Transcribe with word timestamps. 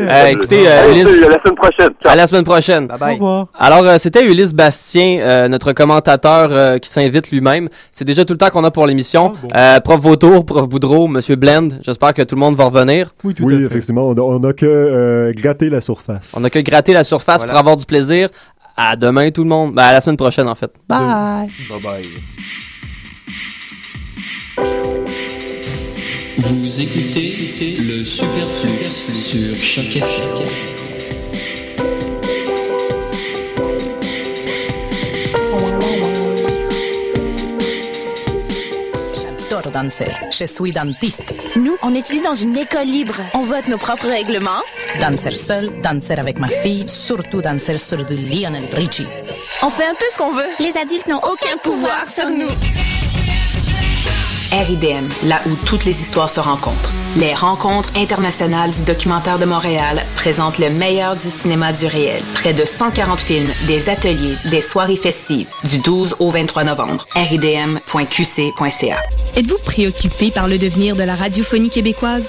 Euh, 0.00 0.26
écoutez, 0.26 0.66
euh, 0.68 0.90
Ulysse- 0.90 1.04
Salut, 1.06 1.24
à 1.24 1.28
la 1.28 1.38
semaine 1.42 1.54
prochaine. 1.56 1.88
Ciao. 2.02 2.12
à 2.12 2.16
la 2.16 2.26
semaine 2.26 2.44
prochaine. 2.44 2.88
Au 2.90 2.94
revoir. 3.12 3.46
Alors, 3.58 3.84
euh, 3.84 3.96
c'était 3.98 4.24
Ulysse 4.24 4.52
Bastien, 4.52 5.18
euh, 5.20 5.48
notre 5.48 5.72
commentateur 5.72 6.48
euh, 6.50 6.78
qui 6.78 6.88
s'invite 6.90 7.30
lui-même. 7.30 7.68
C'est 7.92 8.04
déjà 8.04 8.24
tout 8.24 8.32
le 8.34 8.38
temps 8.38 8.50
qu'on 8.50 8.64
a 8.64 8.70
pour 8.70 8.86
l'émission. 8.86 9.32
Ah, 9.34 9.38
bon. 9.42 9.48
Euh, 9.56 9.80
prof 9.80 10.00
Vautour, 10.00 10.44
prof 10.46 10.68
Boudreau, 10.68 11.06
Monsieur 11.08 11.36
Blend, 11.36 11.68
j'espère 11.82 12.14
que 12.14 12.22
tout 12.22 12.34
le 12.34 12.40
monde 12.40 12.56
va 12.56 12.64
revenir. 12.64 13.14
Oui, 13.24 13.34
tout 13.34 13.44
Oui, 13.44 13.54
à 13.54 13.58
fait. 13.58 13.64
effectivement, 13.66 14.08
on 14.08 14.14
a, 14.14 14.20
on 14.20 14.42
a 14.44 14.52
que 14.52 14.66
euh, 14.66 15.32
gratté 15.34 15.70
la 15.70 15.80
surface. 15.80 16.32
On 16.36 16.40
n'a 16.40 16.50
que 16.50 16.58
gratter 16.58 16.92
la 16.92 17.04
surface 17.04 17.38
Voilà. 17.38 17.52
pour 17.52 17.60
avoir 17.60 17.76
du 17.76 17.86
plaisir. 17.86 18.28
À 18.76 18.96
demain, 18.96 19.30
tout 19.30 19.44
le 19.44 19.48
monde. 19.48 19.72
Ben, 19.74 19.84
à 19.84 19.92
la 19.92 20.00
semaine 20.00 20.16
prochaine, 20.16 20.48
en 20.48 20.54
fait. 20.56 20.70
Bye! 20.88 21.48
Bye 21.70 21.80
bye. 21.80 22.02
Vous 26.36 26.80
écoutez 26.80 27.76
le 27.78 28.04
Superflux 28.04 28.88
sur 29.14 29.84
FM. 29.84 30.42
J'adore 39.14 39.70
danser. 39.70 40.06
Je 40.36 40.44
suis 40.44 40.72
dentiste. 40.72 41.22
Nous, 41.54 41.76
on 41.82 41.94
étudie 41.94 42.20
dans 42.20 42.34
une 42.34 42.56
école 42.56 42.86
libre. 42.86 43.14
On 43.34 43.42
vote 43.42 43.68
nos 43.68 43.78
propres 43.78 44.08
règlements. 44.08 44.50
Danser 45.00 45.36
seul, 45.36 45.70
danser 45.82 46.14
avec 46.14 46.40
ma 46.40 46.48
fille, 46.48 46.88
surtout 46.88 47.42
danser 47.42 47.78
sur 47.78 48.04
du 48.04 48.16
Lionel 48.16 48.64
Richie. 48.72 49.06
On 49.62 49.70
fait 49.70 49.86
un 49.86 49.94
peu 49.94 50.04
ce 50.12 50.18
qu'on 50.18 50.32
veut. 50.32 50.42
Les 50.58 50.76
adultes 50.76 51.06
n'ont 51.06 51.18
aucun 51.18 51.56
pouvoir 51.62 52.06
sur 52.12 52.28
nous. 52.28 52.50
RIDM, 54.62 55.08
là 55.28 55.40
où 55.46 55.56
toutes 55.66 55.84
les 55.84 56.00
histoires 56.00 56.30
se 56.30 56.38
rencontrent. 56.38 56.92
Les 57.16 57.34
rencontres 57.34 57.90
internationales 57.96 58.70
du 58.70 58.82
documentaire 58.82 59.38
de 59.38 59.44
Montréal 59.44 60.04
présentent 60.14 60.58
le 60.58 60.70
meilleur 60.70 61.16
du 61.16 61.28
cinéma 61.28 61.72
du 61.72 61.86
réel. 61.86 62.22
Près 62.34 62.54
de 62.54 62.64
140 62.64 63.18
films, 63.18 63.50
des 63.66 63.88
ateliers, 63.88 64.36
des 64.50 64.60
soirées 64.60 64.96
festives, 64.96 65.48
du 65.64 65.78
12 65.78 66.16
au 66.20 66.30
23 66.30 66.64
novembre. 66.64 67.06
ridm.qc.ca. 67.14 69.02
Êtes-vous 69.36 69.58
préoccupé 69.64 70.30
par 70.30 70.46
le 70.46 70.58
devenir 70.58 70.94
de 70.94 71.02
la 71.02 71.16
radiophonie 71.16 71.70
québécoise? 71.70 72.28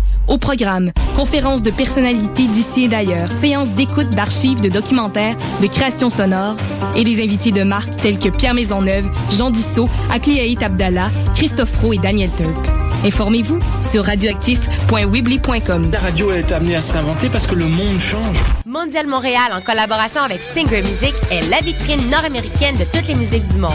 Au 0.27 0.37
programme, 0.37 0.91
conférences 1.15 1.61
de 1.61 1.71
personnalités 1.71 2.47
d'ici 2.47 2.83
et 2.83 2.87
d'ailleurs, 2.87 3.29
séances 3.29 3.69
d'écoute 3.71 4.09
d'archives, 4.11 4.61
de 4.61 4.69
documentaires, 4.69 5.35
de 5.61 5.67
créations 5.67 6.09
sonores 6.09 6.55
et 6.95 7.03
des 7.03 7.21
invités 7.23 7.51
de 7.51 7.63
marque 7.63 7.95
tels 7.97 8.19
que 8.19 8.29
Pierre 8.29 8.53
Maisonneuve, 8.53 9.09
Jean 9.31 9.49
Dussault, 9.49 9.89
Akliaït 10.11 10.61
Abdallah, 10.61 11.09
Christophe 11.33 11.75
Roux 11.81 11.93
et 11.93 11.97
Daniel 11.97 12.29
Turp. 12.31 12.90
Informez-vous 13.03 13.57
sur 13.81 14.05
radioactif.weebly.com. 14.05 15.89
La 15.91 15.99
radio 15.99 16.31
est 16.31 16.51
amenée 16.51 16.75
à 16.75 16.81
se 16.81 16.91
réinventer 16.91 17.29
parce 17.29 17.47
que 17.47 17.55
le 17.55 17.65
monde 17.65 17.99
change. 17.99 18.37
Mondial 18.65 19.07
Montréal, 19.07 19.51
en 19.53 19.61
collaboration 19.61 20.21
avec 20.21 20.43
Stinger 20.43 20.83
Music, 20.83 21.13
est 21.31 21.49
la 21.49 21.59
vitrine 21.61 22.09
nord-américaine 22.09 22.77
de 22.77 22.85
toutes 22.85 23.07
les 23.07 23.15
musiques 23.15 23.47
du 23.47 23.57
monde. 23.57 23.71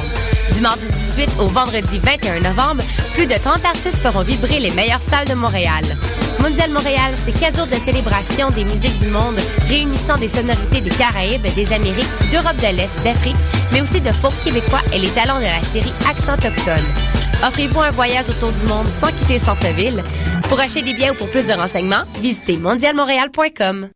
Du 0.54 0.60
mardi 0.60 0.86
18 0.88 1.40
au 1.40 1.46
vendredi 1.46 1.98
21 1.98 2.40
novembre, 2.40 2.84
plus 3.14 3.26
de 3.26 3.34
30 3.34 3.64
artistes 3.64 3.98
feront 4.00 4.22
vibrer 4.22 4.60
les 4.60 4.70
meilleures 4.70 5.00
salles 5.00 5.26
de 5.26 5.34
Montréal. 5.34 5.84
Mondial 6.40 6.70
Montréal, 6.70 7.12
c'est 7.16 7.36
quatre 7.36 7.56
jours 7.56 7.66
de 7.66 7.74
célébration 7.74 8.50
des 8.50 8.62
musiques 8.62 8.96
du 8.98 9.08
monde, 9.08 9.36
réunissant 9.68 10.18
des 10.18 10.28
sonorités 10.28 10.80
des 10.80 10.90
Caraïbes, 10.90 11.46
des 11.54 11.72
Amériques, 11.72 12.30
d'Europe 12.30 12.56
de 12.58 12.76
l'Est, 12.76 13.02
d'Afrique, 13.02 13.36
mais 13.72 13.80
aussi 13.80 14.00
de 14.00 14.12
folk 14.12 14.34
québécois 14.44 14.82
et 14.92 15.00
les 15.00 15.08
talents 15.08 15.38
de 15.40 15.44
la 15.44 15.62
série 15.64 15.92
Accent 16.08 16.34
Autochtone. 16.34 17.25
Offrez-vous 17.44 17.80
un 17.80 17.90
voyage 17.90 18.28
autour 18.28 18.50
du 18.52 18.64
monde 18.66 18.86
sans 18.86 19.08
quitter 19.08 19.34
le 19.34 19.38
centre-ville. 19.38 20.02
Pour 20.48 20.60
acheter 20.60 20.82
des 20.82 20.94
billets 20.94 21.10
ou 21.10 21.14
pour 21.14 21.28
plus 21.28 21.46
de 21.46 21.52
renseignements, 21.52 22.04
visitez 22.20 22.56
mondialmontréal.com. 22.56 23.88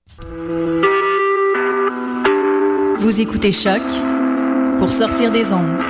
Vous 2.98 3.20
écoutez 3.20 3.52
Choc 3.52 3.80
pour 4.78 4.90
sortir 4.90 5.32
des 5.32 5.52
ondes. 5.52 5.80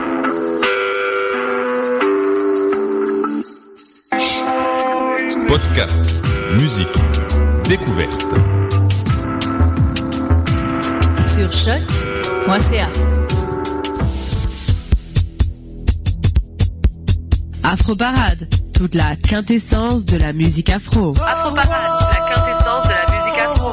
Podcast, 5.48 6.02
musique, 6.52 6.88
découverte. 7.68 8.24
Sur 11.26 11.52
choc.ca. 11.52 13.19
Afro 17.72 17.94
Parade, 17.94 18.48
toute 18.74 18.96
la 18.96 19.14
quintessence 19.14 20.04
de 20.04 20.16
la 20.16 20.32
musique 20.32 20.70
afro. 20.70 21.14
Afro 21.24 21.54
Parade, 21.54 22.00
la 22.10 22.18
quintessence 22.34 22.88
de 22.88 22.94
la 22.94 23.06
musique 23.14 23.38
afro. 23.46 23.72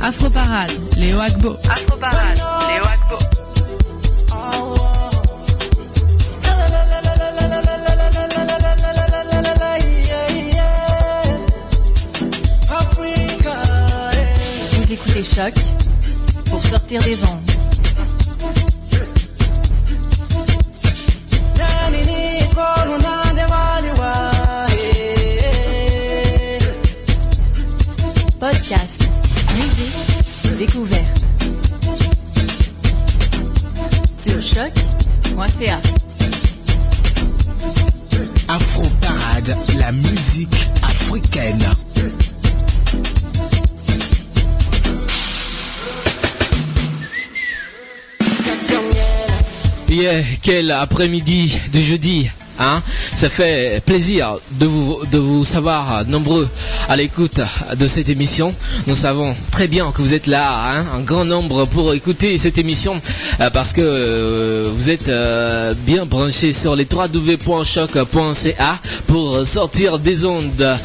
Afro 0.00 0.30
Parade, 0.30 0.72
Léo 0.96 1.20
Agbo. 1.20 1.54
Afro 1.70 1.96
Parade, 1.98 2.38
Léo 2.70 2.82
Agbo. 2.82 3.18
Vous 14.72 14.92
écoutez 14.92 15.22
Choc 15.22 15.54
sortir 16.68 17.02
des 17.02 17.16
ondes. 17.22 17.50
Podcast, 28.38 29.08
musique, 29.56 30.58
découverte. 30.58 31.24
Sur 34.14 34.42
choc.ca. 34.42 35.78
Afro 38.48 38.82
Parade, 39.00 39.56
la 39.78 39.92
musique 39.92 40.68
africaine. 40.82 41.77
Yeah, 49.90 50.22
quel 50.42 50.70
après-midi 50.70 51.58
de 51.72 51.80
jeudi, 51.80 52.30
hein 52.58 52.82
Ça 53.16 53.28
fait 53.28 53.82
plaisir 53.84 54.38
de 54.52 54.66
vous 54.66 55.00
de 55.10 55.18
vous 55.18 55.44
savoir 55.44 56.04
nombreux 56.06 56.48
à 56.88 56.96
l'écoute 56.96 57.40
de 57.78 57.88
cette 57.88 58.08
émission. 58.08 58.54
Nous 58.86 58.94
savons 58.94 59.34
très 59.50 59.68
bien 59.68 59.90
que 59.92 60.02
vous 60.02 60.14
êtes 60.14 60.26
là, 60.26 60.72
hein, 60.72 60.86
un 60.96 61.00
grand 61.00 61.24
nombre 61.24 61.66
pour 61.66 61.92
écouter 61.94 62.38
cette 62.38 62.58
émission 62.58 63.00
euh, 63.40 63.50
parce 63.50 63.72
que 63.72 63.80
euh, 63.82 64.70
vous 64.74 64.90
êtes 64.90 65.08
euh, 65.08 65.74
bien 65.86 66.04
branchés 66.06 66.52
sur 66.52 66.76
les 66.76 66.86
www.choc.ca 66.90 68.80
pour 69.06 69.46
sortir 69.46 69.98
des 69.98 70.24
ondes. 70.24 70.76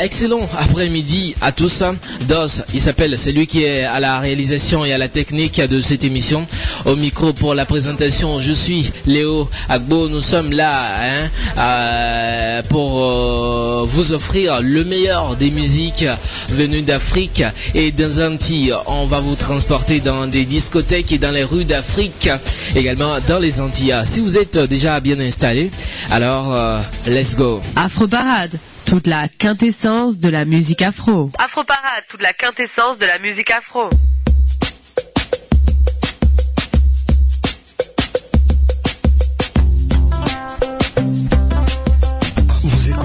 Excellent 0.00 0.48
après-midi 0.58 1.34
à 1.40 1.52
tous. 1.52 1.82
Dos, 2.28 2.62
il 2.74 2.80
s'appelle, 2.80 3.16
c'est 3.18 3.32
lui 3.32 3.46
qui 3.46 3.62
est 3.64 3.84
à 3.84 4.00
la 4.00 4.18
réalisation 4.18 4.84
et 4.84 4.92
à 4.92 4.98
la 4.98 5.08
technique 5.08 5.60
de 5.60 5.80
cette 5.80 6.04
émission. 6.04 6.46
Au 6.84 6.96
micro 6.96 7.32
pour 7.32 7.54
la 7.54 7.64
présentation, 7.64 8.40
je 8.40 8.52
suis 8.52 8.90
Léo 9.06 9.48
Agbo. 9.68 10.08
Nous 10.08 10.20
sommes 10.20 10.52
là 10.52 10.91
hein, 11.00 11.28
euh, 11.58 12.62
pour 12.68 13.02
euh, 13.02 13.84
vous 13.86 14.12
offrir 14.12 14.60
le 14.62 14.84
meilleur 14.84 15.36
des 15.36 15.50
musiques 15.50 16.04
venues 16.48 16.82
d'Afrique 16.82 17.42
et 17.74 17.90
des 17.90 18.22
Antilles. 18.22 18.74
On 18.86 19.06
va 19.06 19.20
vous 19.20 19.36
transporter 19.36 20.00
dans 20.00 20.26
des 20.26 20.44
discothèques 20.44 21.12
et 21.12 21.18
dans 21.18 21.30
les 21.30 21.44
rues 21.44 21.64
d'Afrique, 21.64 22.30
également 22.74 23.16
dans 23.28 23.38
les 23.38 23.60
Antilles. 23.60 23.94
Si 24.04 24.20
vous 24.20 24.38
êtes 24.38 24.58
déjà 24.58 25.00
bien 25.00 25.18
installé, 25.20 25.70
alors 26.10 26.54
euh, 26.54 26.80
let's 27.06 27.36
go. 27.36 27.60
Afro 27.76 28.06
Parade, 28.06 28.58
toute 28.84 29.06
la 29.06 29.28
quintessence 29.28 30.18
de 30.18 30.28
la 30.28 30.44
musique 30.44 30.82
afro. 30.82 31.30
Afro 31.38 31.64
Parade, 31.64 32.04
toute 32.08 32.22
la 32.22 32.32
quintessence 32.32 32.98
de 32.98 33.06
la 33.06 33.18
musique 33.18 33.50
afro. 33.50 33.88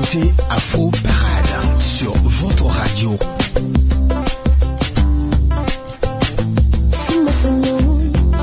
C'est 0.09 0.33
Afro 0.50 0.89
Parade 1.04 1.80
sur 1.80 2.13
votre 2.24 2.65
radio. 2.65 3.18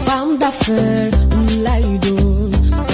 Femme 0.05 0.39
d'affaires, 0.39 1.11
Mlaïdo. 1.57 2.51
Ah, 2.71 2.93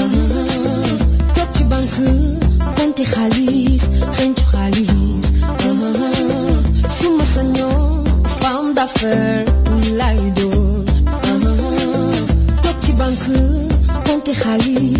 Tête 1.34 1.68
banque, 1.68 2.76
Tente 2.76 3.04
Khalis, 3.12 3.82
Rentu 4.18 4.44
Khalis. 4.52 5.20
Ah, 5.48 6.90
Suma 6.90 7.24
Sanyo, 7.24 8.04
femme 8.40 8.74
d'affaires, 8.74 9.44
Mlaïdo. 9.92 10.50
Tête 12.62 12.96
banque, 12.96 13.36
Tente 14.04 14.32
Khalis. 14.42 14.99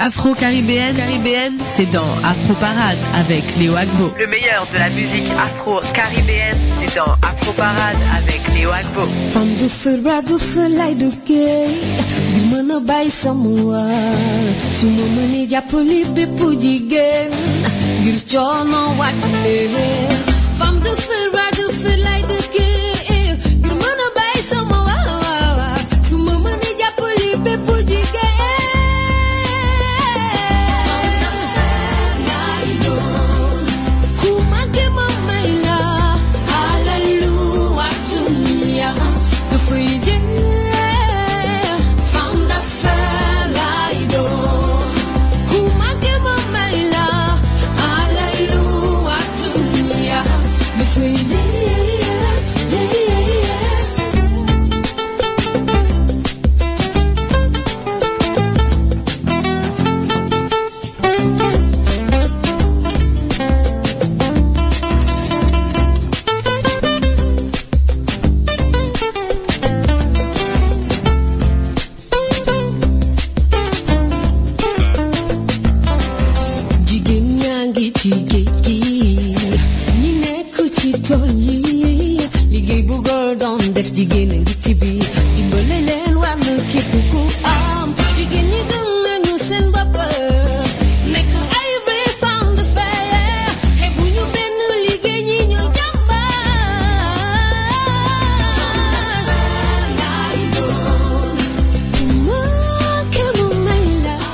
Afro-caribéenne, 0.00 0.96
caribéenne, 0.96 1.58
c'est 1.76 1.90
dans 1.90 2.10
Afro 2.24 2.54
Parade 2.54 2.98
avec 3.14 3.44
Léo 3.58 3.76
Agbo. 3.76 4.06
Le 4.18 4.26
meilleur 4.26 4.66
de 4.72 4.78
la 4.78 4.88
musique 4.88 5.30
afro-caribéenne, 5.38 6.56
c'est 6.80 6.96
dans 6.96 7.12
Afro 7.22 7.52
Parade 7.52 7.98
avec 8.16 8.40
Léo 8.54 8.70
Agbo. 8.70 9.02
Femme 9.32 9.54
du 9.54 9.68
feu 9.68 10.00
roi 10.02 10.22
du 10.22 10.38
feu 10.38 10.68
lay 10.68 10.94
duggee 10.94 11.68
ngir 12.32 12.44
mën 12.50 12.70
a 12.76 12.80
bàyyi 12.80 13.10
sama 13.10 13.50
waar 13.68 14.48
su 14.78 14.86
ma 14.96 15.04
mënee 15.16 15.46
jàppale 15.50 15.98
bépp 16.16 16.38
jigéen 16.62 17.32
ngir 18.00 18.18
coono 18.30 18.82
wàcc 19.00 19.22
leen 19.44 19.74
Femme 20.58 20.80
du 20.84 20.92
feu 21.06 21.22
roi 21.34 21.48
du 21.58 21.66
feu 21.80 21.96
lay 22.06 22.22
duggee 22.30 22.68
ngir 22.68 22.79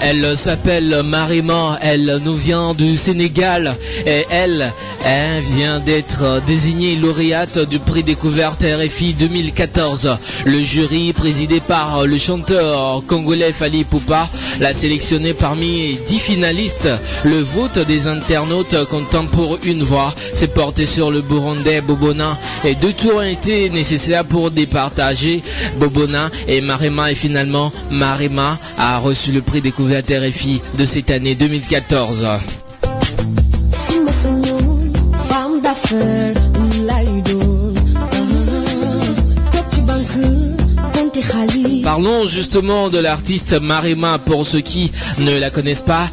Elle 0.09 0.37
s'appelle 0.37 1.03
Marima, 1.03 1.81
elle 1.83 2.21
nous 2.25 2.37
vient 2.37 2.75
du 2.75 2.97
Sénégal. 2.97 3.77
Et 4.07 4.25
elle, 4.31 4.73
elle 5.05 5.43
vient 5.43 5.81
d'être 5.81 6.43
désignée 6.47 6.97
lauréate 6.97 7.59
du 7.69 7.79
prix 7.79 8.03
découverte 8.03 8.65
RFI 8.65 9.15
2014. 9.15 10.19
Le 10.45 10.59
jury, 10.61 11.13
présidé 11.13 11.61
par 11.61 12.07
le 12.07 12.19
chanteur 12.19 13.03
congolais 13.07 13.53
Fali 13.53 13.85
Poupa, 13.85 14.29
l'a 14.61 14.73
sélectionné 14.73 15.35
parmi 15.35 15.99
10 16.07 16.19
finalistes. 16.19 16.89
Le 17.25 17.41
vote 17.41 17.79
des 17.87 18.07
internautes 18.07 18.85
comptant 18.89 19.25
pour 19.27 19.59
une 19.65 19.83
voix 19.83 20.15
s'est 20.35 20.49
porté 20.49 20.87
sur 20.87 21.11
le 21.11 21.21
Burundais 21.21 21.81
Bobona 21.81 22.39
et 22.65 22.75
deux 22.75 22.93
tours 22.93 23.17
ont 23.17 23.23
été 23.23 23.71
nécessaires 23.71 24.25
pour 24.25 24.51
départager 24.51 25.43
Bobona 25.79 26.31
et 26.49 26.61
Marima 26.61 27.11
et 27.13 27.15
finalement 27.15 27.73
Marima 27.91 28.59
a 28.79 28.99
reçu 28.99 29.33
le 29.33 29.43
prix 29.43 29.61
découverte 29.61 30.11
RFI 30.11 30.61
de 30.79 30.85
cette 30.85 31.11
année 31.11 31.35
2014. 31.35 32.27
Xaalis 41.23 41.83
Parlons 41.83 42.27
justement 42.27 42.89
de 42.89 42.99
l'artiste 42.99 43.53
Marima 43.61 44.19
pour 44.19 44.47
ceux 44.47 44.61
qui 44.61 44.93
ne 45.19 45.39
la 45.39 45.51
connaissent 45.51 45.83
pas. 45.83 46.11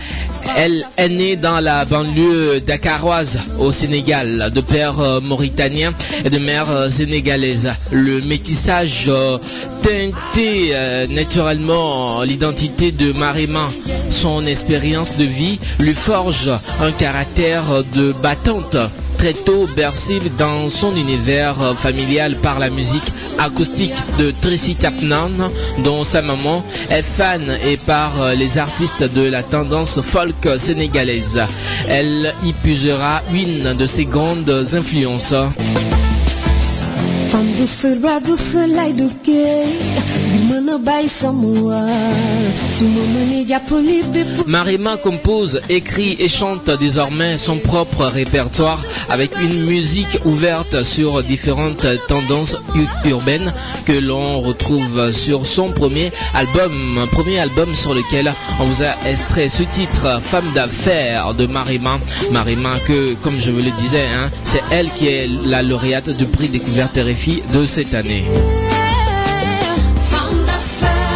Elle 0.55 0.85
est 0.97 1.09
née 1.09 1.35
dans 1.35 1.59
la 1.59 1.83
banlieue 1.85 2.59
dakaroise 2.59 3.39
au 3.59 3.71
Sénégal, 3.71 4.51
de 4.53 4.61
père 4.61 4.99
euh, 4.99 5.19
mauritanien 5.19 5.93
et 6.23 6.29
de 6.29 6.37
mère 6.37 6.69
euh, 6.69 6.89
sénégalaise. 6.89 7.71
Le 7.91 8.21
métissage 8.21 9.05
euh, 9.07 9.37
teinté 9.81 10.73
naturellement 11.09 12.21
l'identité 12.21 12.91
de 12.91 13.11
Marima. 13.11 13.69
Son 14.11 14.45
expérience 14.45 15.17
de 15.17 15.25
vie 15.25 15.59
lui 15.79 15.93
forge 15.93 16.49
un 16.81 16.91
caractère 16.93 17.83
de 17.93 18.13
battante 18.23 18.77
très 19.17 19.33
tôt 19.33 19.67
bercé 19.75 20.19
dans 20.37 20.69
son 20.69 20.95
univers 20.95 21.55
familial 21.77 22.35
par 22.35 22.59
la 22.59 22.69
musique 22.69 23.03
acoustique 23.39 23.93
de 24.17 24.33
Tracy 24.41 24.77
Chapman, 24.79 25.31
dont 25.83 26.05
sa 26.05 26.21
maman 26.21 26.63
est 26.89 27.01
fan, 27.01 27.57
et 27.67 27.75
par 27.75 28.33
les 28.35 28.57
artistes 28.57 29.03
de 29.03 29.29
la 29.29 29.43
tendance 29.43 29.99
folk 30.01 30.42
sénégalaise. 30.57 31.41
Elle 31.87 32.33
y 32.43 32.53
puisera 32.53 33.21
une 33.33 33.73
de 33.73 33.85
ses 33.85 34.05
grandes 34.05 34.49
influences. 34.73 35.33
Marima 44.47 44.97
compose, 44.97 45.61
écrit 45.69 46.15
et 46.19 46.27
chante 46.27 46.69
désormais 46.79 47.37
son 47.37 47.57
propre 47.57 48.05
répertoire 48.05 48.81
avec 49.09 49.31
une 49.39 49.65
musique 49.65 50.17
ouverte 50.25 50.83
sur 50.83 51.21
différentes 51.23 51.85
tendances 52.07 52.57
urbaines 53.05 53.53
que 53.85 53.93
l'on 53.93 54.41
retrouve 54.41 55.11
sur 55.11 55.45
son 55.45 55.69
premier 55.69 56.11
album, 56.33 57.07
premier 57.11 57.39
album 57.39 57.73
sur 57.73 57.93
lequel 57.93 58.33
on 58.59 58.63
vous 58.65 58.81
a 58.83 58.95
extrait 59.07 59.49
ce 59.49 59.63
titre 59.63 60.19
Femme 60.21 60.51
d'affaires 60.55 61.33
de 61.35 61.45
Marima. 61.45 61.99
Marima 62.31 62.79
que, 62.79 63.13
comme 63.15 63.39
je 63.39 63.51
vous 63.51 63.61
le 63.61 63.71
disais, 63.79 64.05
hein, 64.07 64.31
c'est 64.43 64.63
elle 64.71 64.89
qui 64.91 65.07
est 65.07 65.29
la 65.45 65.61
lauréate 65.61 66.09
du 66.17 66.25
prix 66.25 66.47
découverte 66.47 66.97
RFI 66.97 67.42
de 67.51 67.65
cette 67.65 67.93
année. 67.93 68.25
femme 70.09 70.45
d'affaires 70.45 71.13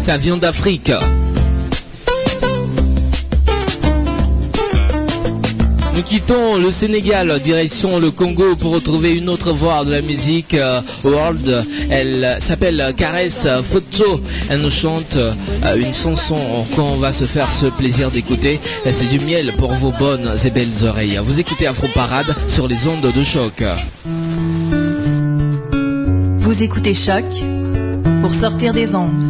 Ça 0.00 0.16
vient 0.16 0.38
d'Afrique. 0.38 0.90
Nous 5.94 6.02
quittons 6.02 6.56
le 6.56 6.70
Sénégal, 6.70 7.38
direction 7.44 7.98
le 7.98 8.10
Congo 8.10 8.56
pour 8.56 8.72
retrouver 8.72 9.12
une 9.14 9.28
autre 9.28 9.52
voix 9.52 9.84
de 9.84 9.90
la 9.90 10.00
musique 10.00 10.54
euh, 10.54 10.80
world. 11.04 11.64
Elle 11.90 12.38
s'appelle 12.40 12.94
Caresse 12.96 13.46
Foto. 13.62 14.20
Elle 14.48 14.62
nous 14.62 14.70
chante 14.70 15.16
euh, 15.16 15.34
une 15.76 15.92
chanson 15.92 16.38
qu'on 16.74 16.96
va 16.96 17.12
se 17.12 17.26
faire 17.26 17.52
ce 17.52 17.66
plaisir 17.66 18.10
d'écouter. 18.10 18.58
C'est 18.90 19.08
du 19.10 19.22
miel 19.22 19.52
pour 19.58 19.74
vos 19.74 19.92
bonnes 19.98 20.32
et 20.42 20.50
belles 20.50 20.86
oreilles. 20.86 21.20
Vous 21.22 21.38
écoutez 21.38 21.66
Afro 21.66 21.88
Parade 21.94 22.34
sur 22.46 22.66
les 22.66 22.86
ondes 22.86 23.12
de 23.14 23.22
choc. 23.22 23.62
Vous 26.38 26.62
écoutez 26.62 26.94
Choc 26.94 27.26
pour 28.22 28.34
sortir 28.34 28.72
des 28.72 28.94
ondes. 28.94 29.29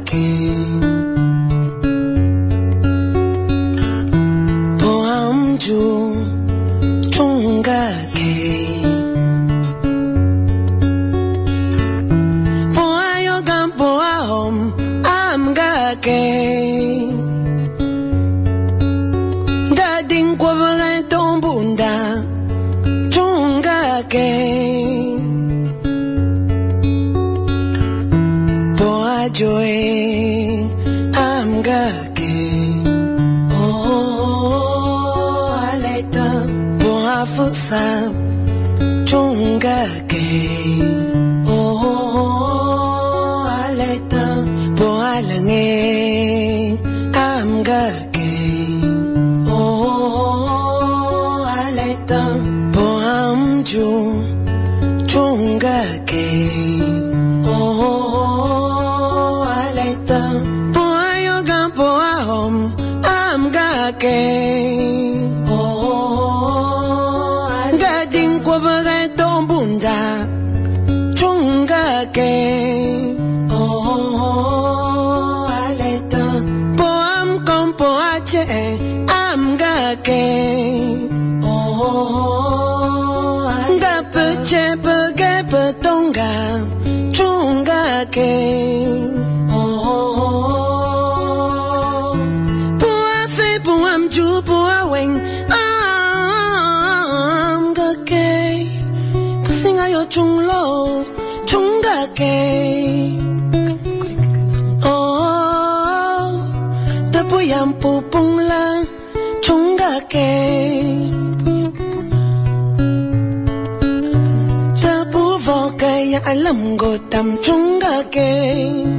You. 0.13 0.90
time 37.71 38.20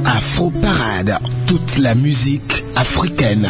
Afro 0.05 0.51
Parade, 0.51 1.17
toute 1.47 1.79
la 1.79 1.95
musique 1.95 2.63
africaine. 2.75 3.49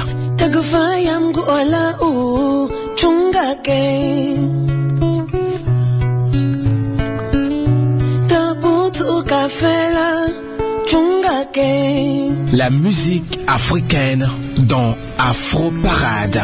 La 12.53 12.69
musique 12.69 13.39
africaine 13.47 14.29
dans 14.59 14.95
Afro 15.17 15.71
Parade. 15.83 16.41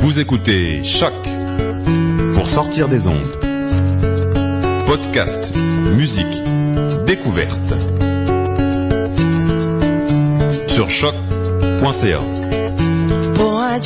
Vous 0.00 0.18
écoutez 0.18 0.82
Choc 0.82 1.12
pour 2.34 2.48
sortir 2.48 2.88
des 2.88 3.06
ondes. 3.06 3.43
Podcast, 5.04 5.54
musique, 5.98 6.42
découverte. 7.06 7.74
Sur 10.66 10.88
choc.ca. 10.88 12.20
Boa 13.36 13.78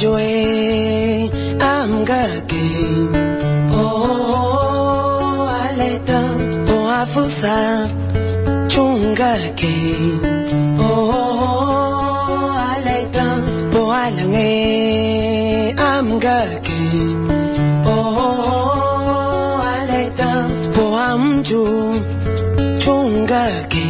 mtu 21.17 21.95
chungake 22.79 23.87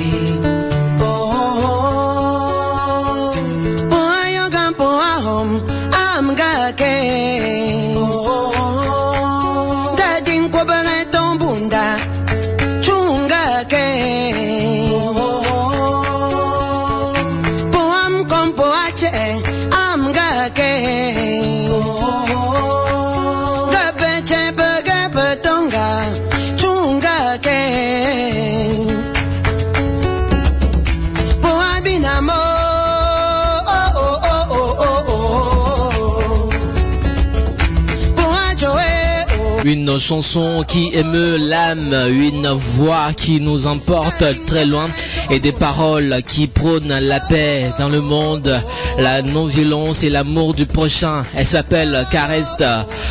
chanson 40.09 40.65
qui 40.67 40.91
émeut 40.95 41.37
l'âme, 41.37 41.95
une 42.09 42.49
voix 42.49 43.13
qui 43.15 43.43
nous 43.43 43.67
emporte 43.67 44.25
très 44.47 44.65
loin. 44.65 44.89
et 45.29 45.39
des 45.39 45.53
paroles 45.53 46.23
qui 46.27 46.47
prônent 46.47 46.99
la 46.99 47.21
paix 47.21 47.71
dans 47.79 47.91
le 47.91 48.01
monde, 48.01 48.59
la 48.99 49.23
non-violence 49.23 50.03
et 50.05 50.11
l'amour 50.11 50.55
du 50.55 50.67
prochain. 50.67 51.25
Elle 51.35 51.47
s'appelle 51.47 52.07
Carest 52.11 52.65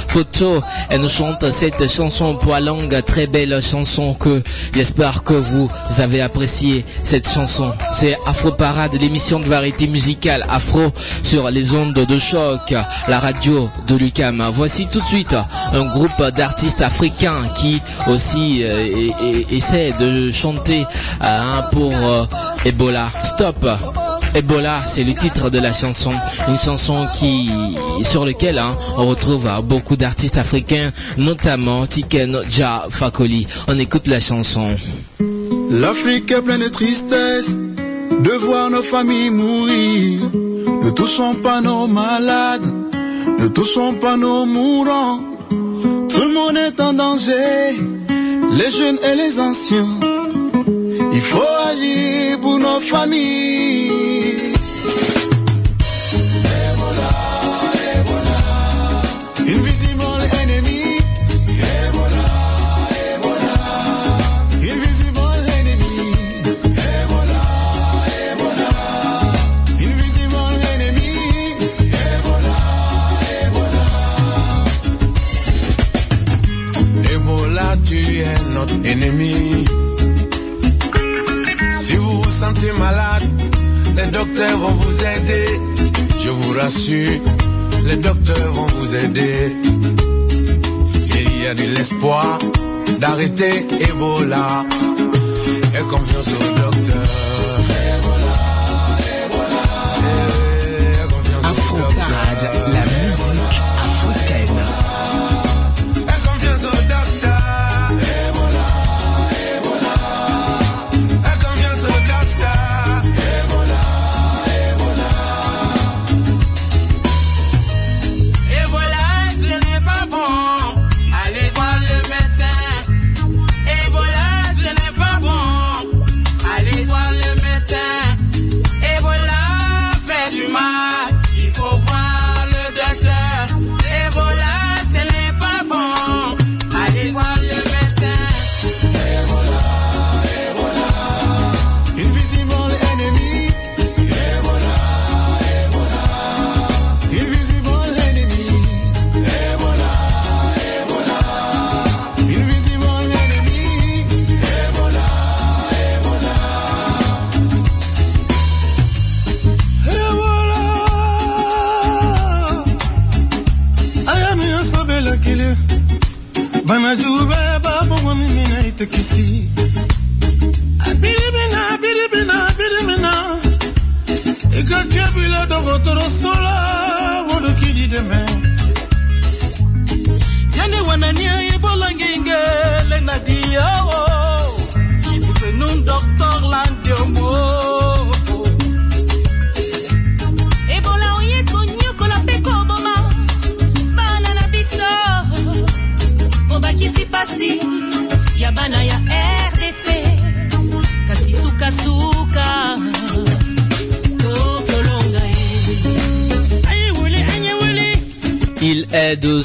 Photo. 0.08 0.62
Elle 0.90 1.02
nous 1.02 1.10
chante 1.10 1.50
cette 1.52 1.90
chanson 1.90 2.36
poids 2.36 2.60
très 3.06 3.28
belle 3.28 3.62
chanson 3.62 4.14
que 4.14 4.44
j'espère 4.74 5.24
que 5.24 5.34
vous 5.34 5.70
avez 6.00 6.22
apprécié 6.22 6.86
cette 7.04 7.30
chanson. 7.30 7.74
C'est 7.94 8.18
Afro 8.26 8.52
Parade, 8.52 8.94
l'émission 9.00 9.40
de 9.40 9.46
variété 9.46 9.88
musicale 9.88 10.46
afro 10.50 10.92
sur 11.24 11.50
les 11.50 11.74
ondes 11.74 11.94
de 11.94 12.18
choc, 12.18 12.74
la 13.08 13.20
radio 13.20 13.70
de 13.88 13.96
Lucam. 13.96 14.44
Voici 14.54 14.88
tout 14.88 15.00
de 15.00 15.06
suite 15.06 15.36
un 15.74 15.86
groupe 15.86 16.22
d'artistes 16.36 16.82
africains 16.82 17.44
qui 17.58 17.82
aussi 18.08 18.64
euh, 18.64 18.88
e- 18.88 19.46
e- 19.52 20.00
de 20.00 20.32
chanter 20.32 20.86
euh, 21.24 21.62
pour 21.72 21.94
euh, 21.94 22.26
Ebola. 22.66 23.10
Stop. 23.24 23.66
Ebola, 24.38 24.84
c'est 24.86 25.04
le 25.04 25.16
titre 25.16 25.50
de 25.50 25.58
la 25.58 25.74
chanson, 25.74 26.12
une 26.48 26.58
chanson 26.58 27.08
qui 27.18 27.50
sur 28.04 28.24
laquelle 28.24 28.60
hein, 28.60 28.76
on 28.96 29.08
retrouve 29.08 29.48
euh, 29.48 29.62
beaucoup 29.62 29.96
d'artistes 29.96 30.38
africains, 30.38 30.92
notamment 31.18 31.88
Tiken 31.88 32.42
Jah 32.48 32.86
Fakoli. 32.92 33.48
On 33.68 33.80
écoute 33.80 34.06
la 34.06 34.20
chanson. 34.20 34.76
L'Afrique 35.72 36.32
est 36.32 36.42
pleine 36.44 36.62
de 36.62 36.68
tristesse 36.68 37.50
de 37.50 38.32
voir 38.46 38.70
nos 38.70 38.84
familles 38.84 39.32
mourir. 39.32 40.20
Ne 40.84 40.92
touchons 40.92 41.34
pas 41.34 41.62
nos 41.62 41.88
malades, 41.88 42.68
ne 43.40 43.48
touchons 43.48 43.94
pas 43.94 44.18
nos 44.18 44.46
mourants. 44.46 45.20
Tout 45.50 46.22
le 46.22 46.34
monde 46.36 46.58
est 46.58 46.80
en 46.80 46.94
danger, 46.94 47.76
les 48.52 48.70
jeunes 48.70 49.00
et 49.04 49.16
les 49.16 49.40
anciens. 49.40 49.98
Il 51.12 51.22
faut 51.22 51.54
agir 51.72 52.40
pour 52.40 52.60
nos 52.60 52.80
familles. 52.82 54.17
Docteurs 84.38 84.60
vont 84.60 84.74
vous 84.74 85.04
aider. 85.04 85.60
Je 86.20 86.30
vous 86.30 86.60
rassure, 86.60 87.22
les 87.88 87.98
docteurs 87.98 88.54
vont 88.54 88.68
vous 88.80 88.96
aider. 88.96 89.52
Il 91.20 91.44
y 91.44 91.48
a 91.48 91.56
de 91.56 91.74
l'espoir 91.76 92.38
d'arrêter 93.00 93.66
Ebola. 93.90 94.64
Et 95.74 95.84
confiance 95.90 96.28
au 96.28 96.62
docteur. 96.62 97.27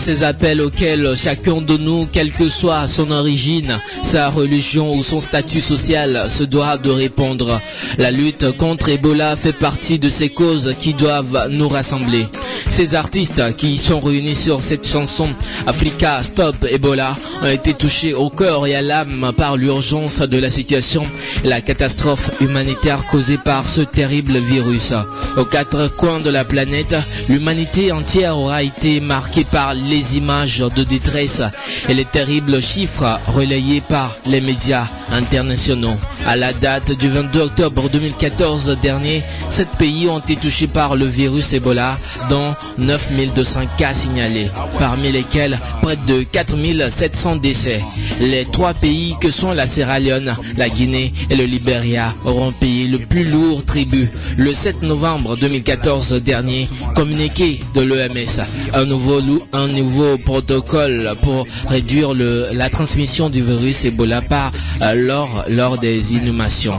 Ces 0.03 0.25
appels 0.25 0.61
auxquels 0.61 1.15
chacun 1.17 1.61
de 1.61 1.77
nous, 1.77 2.09
quelle 2.13 2.33
que 2.33 2.49
soit 2.49 2.89
son 2.89 3.13
origine, 3.13 3.79
sa 4.03 4.31
religion 4.31 4.97
ou 4.97 5.03
son 5.05 5.21
statut 5.21 5.61
social, 5.61 6.29
se 6.29 6.43
doit 6.43 6.77
de 6.77 6.91
répondre. 6.91 7.61
La 7.99 8.11
lutte 8.11 8.51
contre 8.57 8.89
Ebola 8.89 9.37
fait 9.37 9.53
partie 9.53 10.01
de 10.01 10.09
ces 10.09 10.29
causes 10.29 10.75
qui 10.81 10.93
doivent 10.93 11.47
nous 11.51 11.69
rassembler. 11.69 12.27
Ces 12.69 12.97
artistes 12.97 13.55
qui 13.57 13.79
sont 13.79 14.01
réunis 14.01 14.35
sur 14.35 14.65
cette 14.65 14.89
chanson 14.89 15.29
Africa 15.69 16.21
Stop 16.25 16.57
Ebola 16.69 17.17
ont 17.41 17.47
été 17.47 17.73
touchés 17.73 18.13
au 18.13 18.29
cœur 18.29 18.67
et 18.67 18.75
à 18.75 18.83
l'âme 18.83 19.33
par 19.37 19.57
l'urgence 19.57 20.19
de 20.19 20.39
la 20.39 20.51
situation 20.51 21.05
la 21.45 21.61
catastrophe 21.61 22.31
humanitaire 22.41 23.05
causée 23.07 23.39
par 23.39 23.69
ce 23.69 23.83
terrible 23.83 24.39
virus. 24.39 24.93
Aux 25.37 25.45
quatre 25.45 25.89
coins 25.97 26.21
de 26.21 26.31
la 26.31 26.45
planète, 26.45 26.95
l'humanité 27.29 27.93
entière 27.93 28.39
aura 28.39 28.63
été 28.63 29.01
marquée 29.01 29.45
par 29.45 29.75
les 29.75 30.17
images 30.17 30.59
de 30.75 30.85
détresse 30.85 31.43
et 31.89 31.95
les 31.95 32.05
terribles 32.05 32.63
chiffres 32.63 33.19
relayés 33.35 33.81
par 33.81 34.17
les 34.27 34.41
médias 34.41 34.87
internationaux. 35.11 35.97
À 36.27 36.37
la 36.37 36.53
date 36.53 36.93
du 36.93 37.09
22 37.09 37.41
octobre 37.41 37.89
2014 37.89 38.79
dernier, 38.83 39.23
sept 39.49 39.69
pays 39.79 40.09
ont 40.09 40.19
été 40.21 40.37
touchés 40.37 40.67
par 40.69 40.97
le 40.97 41.07
virus 41.07 41.53
Ebola, 41.53 41.97
dont 42.31 42.55
9200 42.79 43.61
cas 43.77 43.95
signalés, 43.95 44.51
parmi 44.79 45.11
lesquels 45.13 45.59
près 45.83 45.97
de 46.07 46.23
4700 46.23 47.37
décès. 47.37 47.81
Les 48.21 48.45
trois 48.45 48.73
pays 48.73 49.17
que 49.21 49.31
sont 49.31 49.53
la 49.53 49.67
Sierra 49.67 49.99
Leone, 49.99 50.35
la 50.57 50.69
Guinée 50.69 51.13
et 51.29 51.35
le 51.37 51.45
Libéria 51.45 52.15
auront 52.25 52.53
payé 52.53 52.87
le 52.87 52.99
plus 52.99 53.25
lourd 53.25 53.65
tribut 53.65 54.09
le 54.37 54.55
7 54.55 54.83
novembre 54.83 55.37
2014 55.37 56.13
dernier, 56.23 56.69
communiqué 56.95 57.61
de 57.75 57.81
l'OMS. 57.83 58.45
Un 58.75 58.85
nouveau, 58.85 59.21
lou- 59.21 59.43
un 59.53 59.67
nouveau 59.67 60.19
protocole 60.19 61.15
pour 61.23 61.47
réduire 61.69 62.15
le- 62.15 62.47
la 62.53 62.71
transmission 62.71 63.29
du 63.29 63.43
virus 63.43 63.85
Ebola 63.85 64.23
par 64.23 64.53
euh, 64.83 64.95
lors, 64.95 65.45
lors 65.49 65.79
des 65.79 66.15
inhumations. 66.15 66.79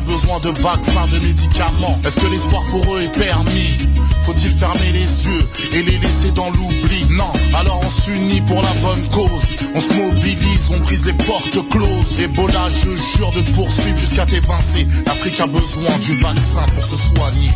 Mafure 0.00 0.34
hanugo 0.34 0.40
de 0.40 0.60
vaccins, 0.60 1.06
de 1.08 1.18
médicaments. 1.18 2.00
Est-ce 2.04 2.16
que 2.18 2.26
l'espoir 2.26 2.62
pour 2.70 2.96
eux 2.96 3.02
est 3.02 3.18
permis? 3.18 3.78
Faut-il 4.22 4.52
fermer 4.52 4.92
les 4.92 5.26
yeux 5.26 5.48
et 5.72 5.82
les 5.82 5.98
laisser 5.98 6.30
dans 6.34 6.50
l'oubli? 6.50 7.04
Non, 7.10 7.32
alors 7.54 7.80
on 7.84 7.90
s'unit 7.90 8.40
pour 8.42 8.62
la 8.62 8.72
bonne 8.82 9.08
cause. 9.08 9.56
On 9.74 9.80
se 9.80 9.92
mobilise, 9.94 10.70
on 10.70 10.78
brise 10.80 11.04
les 11.04 11.14
portes 11.14 11.68
closes. 11.70 12.20
Ebola, 12.20 12.68
je 12.70 13.16
jure 13.16 13.32
de 13.32 13.40
te 13.40 13.50
poursuivre 13.52 13.98
jusqu'à 13.98 14.26
t'évincer. 14.26 14.86
L'Afrique 15.06 15.40
a 15.40 15.46
besoin 15.46 15.98
du 16.04 16.16
vaccin 16.18 16.66
pour 16.74 16.84
se 16.84 16.96
soigner. 16.96 17.50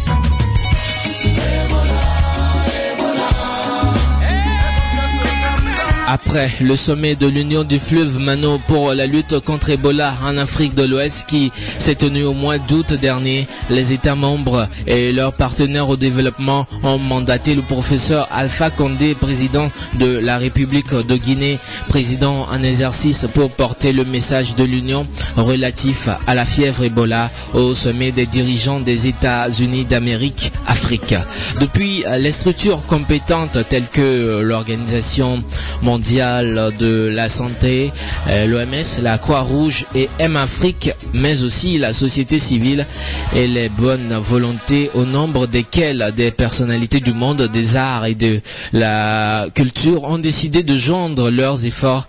Après 6.06 6.50
le 6.60 6.76
sommet 6.76 7.14
de 7.14 7.26
l'Union 7.26 7.62
du 7.64 7.78
fleuve 7.78 8.18
Mano 8.18 8.58
pour 8.66 8.92
la 8.92 9.06
lutte 9.06 9.38
contre 9.40 9.70
Ebola 9.70 10.14
en 10.24 10.36
Afrique 10.36 10.74
de 10.74 10.82
l'Ouest 10.84 11.26
qui 11.26 11.52
s'est 11.78 11.94
tenu 11.94 12.24
au 12.24 12.32
mois 12.32 12.58
d'août 12.58 12.92
dernier, 12.92 13.46
les 13.70 13.92
États 13.92 14.14
membres 14.14 14.68
et 14.86 15.12
leurs 15.12 15.32
partenaires 15.32 15.88
au 15.88 15.96
développement 15.96 16.66
ont 16.82 16.98
mandaté 16.98 17.54
le 17.54 17.62
professeur 17.62 18.28
Alpha 18.30 18.70
Condé, 18.70 19.14
président 19.14 19.70
de 19.98 20.18
la 20.18 20.38
République 20.38 20.92
de 20.92 21.16
Guinée, 21.16 21.58
président 21.88 22.46
en 22.50 22.62
exercice 22.62 23.26
pour 23.32 23.50
porter 23.50 23.92
le 23.92 24.04
message 24.04 24.54
de 24.54 24.64
l'Union 24.64 25.06
relatif 25.36 26.08
à 26.26 26.34
la 26.34 26.44
fièvre 26.44 26.84
Ebola 26.84 27.30
au 27.54 27.74
sommet 27.74 28.10
des 28.10 28.26
dirigeants 28.26 28.80
des 28.80 29.06
États-Unis 29.06 29.84
d'Amérique, 29.84 30.52
Afrique. 30.66 31.14
Depuis, 31.60 32.04
les 32.18 32.32
structures 32.32 32.84
compétentes 32.86 33.58
telles 33.68 33.88
que 33.90 34.40
l'Organisation 34.42 35.42
mondiale 35.82 35.91
de 35.98 37.10
la 37.14 37.28
santé, 37.28 37.92
euh, 38.28 38.46
l'OMS, 38.46 39.02
la 39.02 39.18
Croix-Rouge 39.18 39.84
et 39.94 40.08
M-Afrique, 40.18 40.90
mais 41.12 41.42
aussi 41.42 41.78
la 41.78 41.92
société 41.92 42.38
civile 42.38 42.86
et 43.34 43.46
les 43.46 43.68
bonnes 43.68 44.14
volontés 44.14 44.90
au 44.94 45.04
nombre 45.04 45.46
desquelles 45.46 46.12
des 46.16 46.30
personnalités 46.30 47.00
du 47.00 47.12
monde 47.12 47.42
des 47.42 47.76
arts 47.76 48.06
et 48.06 48.14
de 48.14 48.40
la 48.72 49.46
culture 49.54 50.04
ont 50.04 50.18
décidé 50.18 50.62
de 50.62 50.76
joindre 50.76 51.30
leurs 51.30 51.66
efforts 51.66 52.06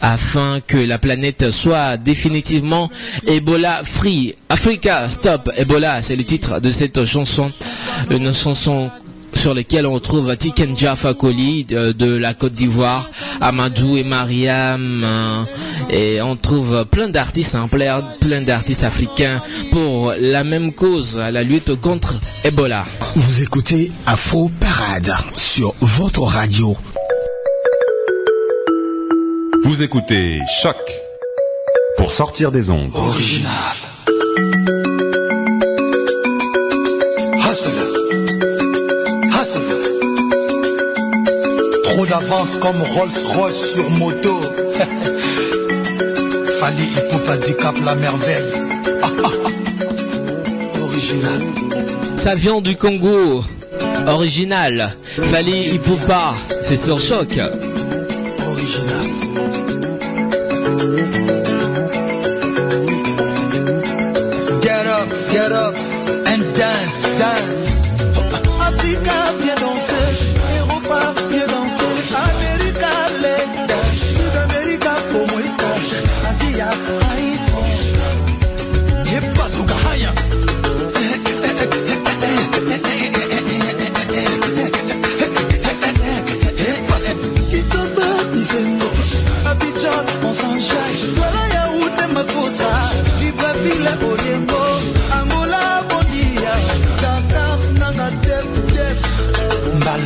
afin 0.00 0.60
que 0.66 0.78
la 0.78 0.98
planète 0.98 1.50
soit 1.50 1.96
définitivement 1.96 2.90
Ebola 3.26 3.82
free. 3.84 4.34
Africa 4.48 5.08
Stop 5.10 5.50
Ebola, 5.56 6.02
c'est 6.02 6.16
le 6.16 6.24
titre 6.24 6.58
de 6.60 6.70
cette 6.70 7.04
chanson, 7.04 7.50
une 8.10 8.32
chanson 8.32 8.90
sur 9.34 9.54
lesquels 9.54 9.86
on 9.86 9.92
retrouve 9.92 10.36
Tikenja 10.36 10.96
Fakoli 10.96 11.64
de, 11.64 11.92
de 11.92 12.16
la 12.16 12.34
Côte 12.34 12.52
d'Ivoire, 12.52 13.08
Amadou 13.40 13.96
et 13.96 14.04
Mariam, 14.04 15.02
euh, 15.04 15.44
et 15.90 16.20
on 16.22 16.36
trouve 16.36 16.84
plein 16.90 17.08
d'artistes, 17.08 17.54
hein, 17.54 17.68
plein, 17.68 18.02
plein 18.20 18.42
d'artistes 18.42 18.84
africains 18.84 19.42
pour 19.70 20.12
la 20.18 20.44
même 20.44 20.72
cause, 20.72 21.18
la 21.18 21.42
lutte 21.42 21.74
contre 21.80 22.20
Ebola. 22.44 22.84
Vous 23.16 23.42
écoutez 23.42 23.92
Afro 24.06 24.50
Parade 24.60 25.14
sur 25.36 25.74
votre 25.80 26.22
radio. 26.22 26.76
Vous 29.64 29.82
écoutez 29.82 30.40
Choc 30.62 30.76
pour 31.96 32.10
sortir 32.10 32.50
des 32.50 32.70
ondes. 32.70 32.90
Original. 32.94 33.50
Trop 42.10 42.18
d'avance 42.18 42.56
comme 42.56 42.82
Rolls-Royce 42.82 43.74
sur 43.74 43.88
moto. 43.90 44.40
Fali 46.60 46.86
Hippopa 46.86 47.36
Cap 47.62 47.76
la 47.84 47.94
merveille. 47.94 48.52
Original. 50.82 51.40
Ça 52.16 52.34
vient 52.34 52.60
du 52.60 52.76
Congo. 52.76 53.44
Original. 54.08 54.96
Fali 55.30 55.74
Hippopa. 55.74 56.34
C'est 56.62 56.74
sur 56.76 56.98
choc. 56.98 57.38
Original. 58.48 59.06
Get 64.62 64.86
up, 64.88 65.08
get 65.30 65.52
up 65.52 65.79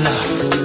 love. 0.04 0.63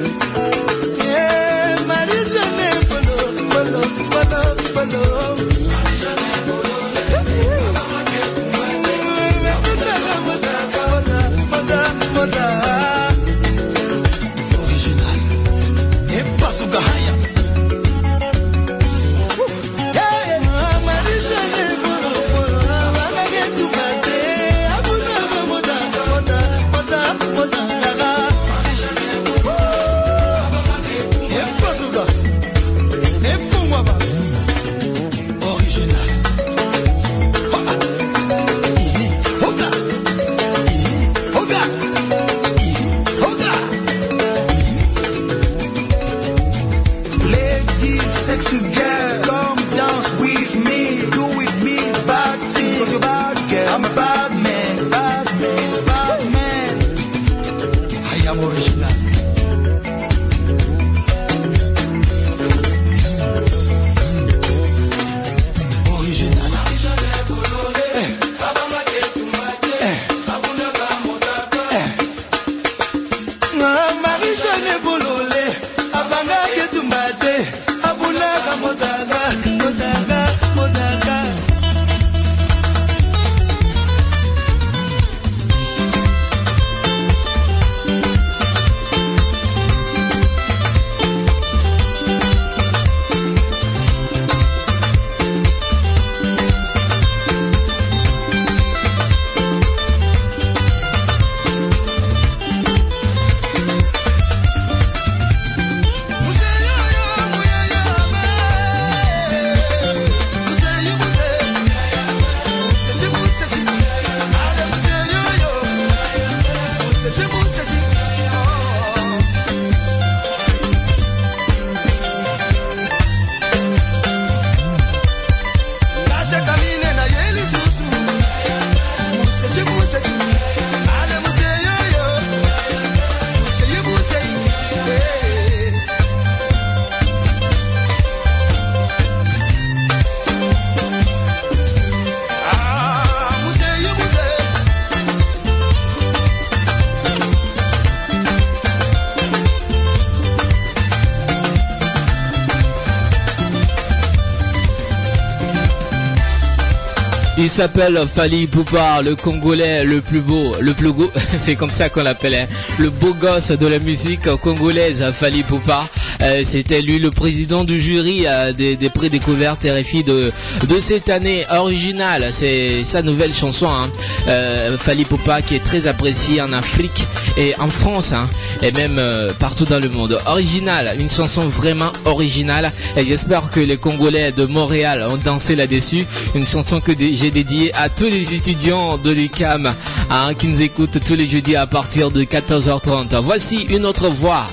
S'appelle 157.59 157.99
Fali 158.07 158.47
Poupa, 158.47 159.01
le 159.03 159.17
Congolais 159.17 159.83
le 159.83 159.99
plus 159.99 160.21
beau, 160.21 160.55
le 160.61 160.73
plus 160.73 160.93
beau, 160.93 161.11
c'est 161.35 161.55
comme 161.55 161.69
ça 161.69 161.89
qu'on 161.89 162.03
l'appelait, 162.03 162.47
le 162.77 162.89
beau 162.89 163.13
gosse 163.13 163.51
de 163.51 163.67
la 163.67 163.79
musique 163.79 164.33
congolaise, 164.37 165.03
Fali 165.11 165.43
Poupa. 165.43 165.85
Euh, 166.21 166.41
C'était 166.45 166.81
lui 166.81 166.99
le 166.99 167.11
président 167.11 167.65
du 167.65 167.77
jury 167.77 168.23
euh, 168.25 168.53
des, 168.53 168.77
des 168.77 168.89
prix 168.89 169.09
découvertes 169.09 169.65
RFI 169.65 170.03
de, 170.03 170.31
cette 170.79 171.09
année 171.09 171.45
originale. 171.49 172.29
C'est 172.31 172.85
sa 172.85 173.01
nouvelle 173.01 173.33
chanson, 173.33 173.67
hein. 173.67 173.89
Euh, 174.29 174.77
Fali 174.77 175.05
qui 175.45 175.55
est 175.55 175.63
très 175.63 175.87
appréciée 175.87 176.41
en 176.41 176.53
Afrique 176.53 177.05
et 177.37 177.53
en 177.59 177.69
France, 177.69 178.13
hein, 178.13 178.27
et 178.61 178.71
même 178.71 178.97
euh, 178.99 179.31
partout 179.39 179.65
dans 179.65 179.79
le 179.79 179.89
monde. 179.89 180.19
Original, 180.25 180.95
une 180.99 181.09
chanson 181.09 181.47
vraiment 181.47 181.91
originale. 182.05 182.71
Et 182.97 183.05
j'espère 183.05 183.49
que 183.49 183.59
les 183.59 183.77
Congolais 183.77 184.31
de 184.31 184.45
Montréal 184.45 185.05
ont 185.09 185.17
dansé 185.17 185.55
là-dessus. 185.55 186.05
Une 186.35 186.45
chanson 186.45 186.81
que 186.81 186.91
j'ai 186.97 187.31
dédiée 187.31 187.73
à 187.75 187.89
tous 187.89 188.05
les 188.05 188.33
étudiants 188.33 188.97
de 188.97 189.11
l'UCAM 189.11 189.73
hein, 190.09 190.33
qui 190.37 190.47
nous 190.47 190.61
écoutent 190.61 191.03
tous 191.03 191.15
les 191.15 191.25
jeudis 191.25 191.55
à 191.55 191.67
partir 191.67 192.11
de 192.11 192.23
14h30. 192.23 193.21
Voici 193.21 193.65
une 193.69 193.85
autre 193.85 194.09
voix 194.09 194.47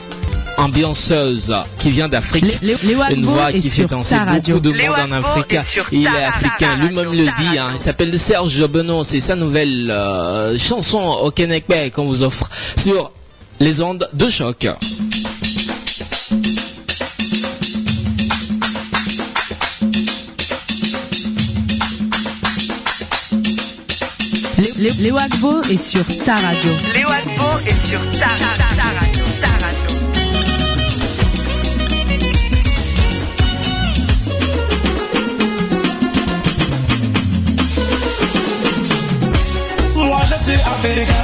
ambianceuse 0.58 1.54
qui 1.78 1.90
vient 1.90 2.08
d'Afrique. 2.08 2.58
Une 3.10 3.24
voix 3.24 3.52
qui 3.52 3.70
fait 3.70 3.84
danser 3.86 4.16
beaucoup 4.26 4.60
de 4.60 4.70
monde 4.70 4.96
en 5.08 5.12
Afrique. 5.12 5.56
Il 5.92 6.04
est 6.06 6.24
africain, 6.24 6.76
lui-même 6.76 7.12
le 7.12 7.24
dit. 7.24 7.58
hein. 7.58 7.70
Il 7.74 7.78
s'appelle 7.78 8.18
Serge 8.18 8.66
Benoît. 8.66 9.02
C'est 9.04 9.20
sa 9.20 9.36
nouvelle 9.36 9.90
euh, 9.90 10.58
chanson 10.58 10.98
au 11.22 11.30
Québec 11.30 11.92
qu'on 11.94 12.04
vous 12.06 12.22
offre 12.22 12.48
sur 12.76 13.10
les 13.60 13.80
ondes 13.82 14.08
de 14.12 14.28
choc. 14.28 14.66
Léo 24.98 25.16
Agbo 25.18 25.62
est 25.70 25.82
sur 25.84 26.04
ta 26.24 26.34
radio. 26.36 26.72
Léo 26.94 27.08
Agbo 27.08 27.58
est 27.66 27.86
sur 27.88 28.00
ta 28.18 28.28
radio. 28.28 28.45
Je 40.86 41.15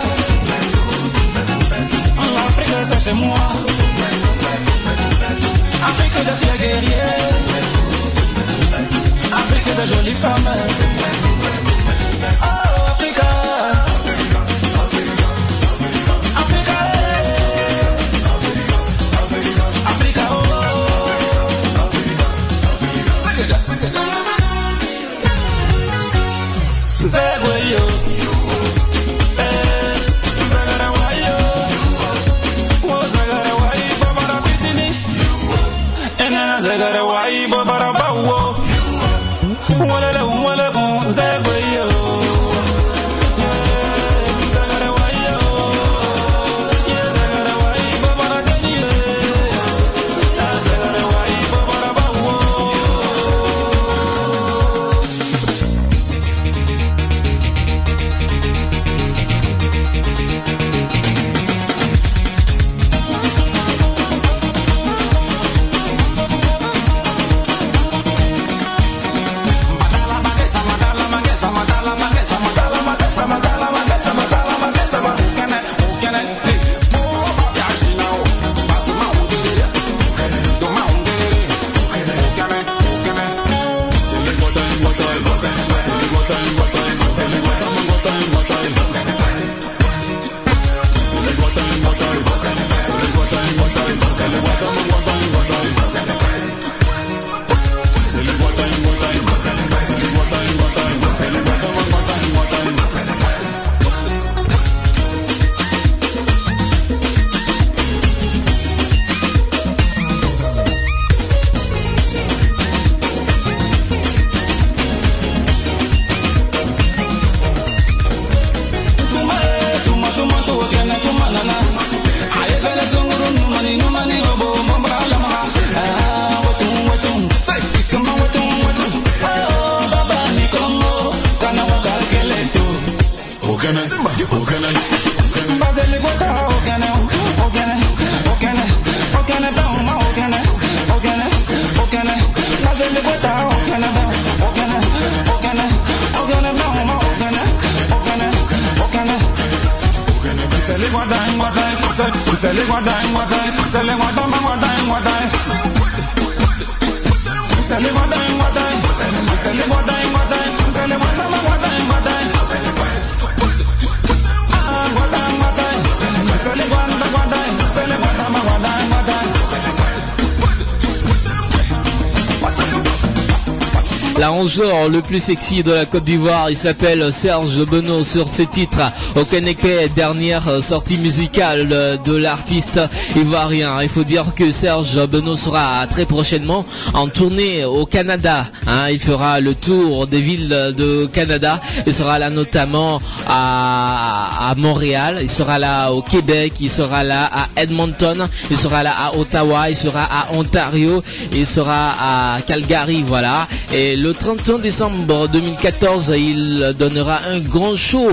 L'arrangeur 174.42 174.88
le 174.88 175.02
plus 175.02 175.22
sexy 175.22 175.62
de 175.62 175.70
la 175.70 175.84
Côte 175.84 176.02
d'Ivoire, 176.02 176.50
il 176.50 176.56
s'appelle 176.56 177.12
Serge 177.12 177.64
Benoît 177.64 178.02
sur 178.02 178.28
ce 178.28 178.42
titre 178.42 178.80
au 179.14 179.24
Kaneke, 179.24 179.94
dernière 179.94 180.60
sortie 180.60 180.98
musicale 180.98 182.00
de 182.04 182.16
l'artiste 182.16 182.80
ivoirien. 183.14 183.80
Il 183.82 183.88
faut 183.88 184.02
dire 184.02 184.34
que 184.34 184.50
Serge 184.50 185.06
Benoît 185.06 185.36
sera 185.36 185.86
très 185.88 186.06
prochainement 186.06 186.66
en 186.92 187.06
tournée 187.06 187.64
au 187.64 187.86
Canada. 187.86 188.48
hein. 188.66 188.88
Il 188.90 188.98
fera 188.98 189.38
le 189.38 189.54
tour 189.54 190.08
des 190.08 190.20
villes 190.20 190.48
de 190.76 191.06
Canada. 191.06 191.60
Il 191.86 191.94
sera 191.94 192.18
là 192.18 192.28
notamment 192.28 193.00
à, 193.32 194.54
Montréal, 194.56 195.18
il 195.22 195.30
sera 195.30 195.58
là 195.58 195.90
au 195.90 196.02
Québec, 196.02 196.52
il 196.60 196.68
sera 196.68 197.02
là 197.02 197.28
à 197.32 197.48
Edmonton, 197.60 198.28
il 198.50 198.56
sera 198.56 198.82
là 198.82 198.92
à 198.96 199.16
Ottawa, 199.16 199.70
il 199.70 199.76
sera 199.76 200.02
à 200.04 200.32
Ontario, 200.34 201.02
il 201.32 201.46
sera 201.46 201.94
à 202.36 202.40
Calgary, 202.42 203.02
voilà. 203.02 203.48
Et 203.72 203.96
le 203.96 204.12
le 204.12 204.18
31 204.18 204.58
décembre 204.58 205.26
2014, 205.28 206.12
il 206.18 206.74
donnera 206.78 207.20
un 207.30 207.38
grand 207.38 207.74
show 207.74 208.10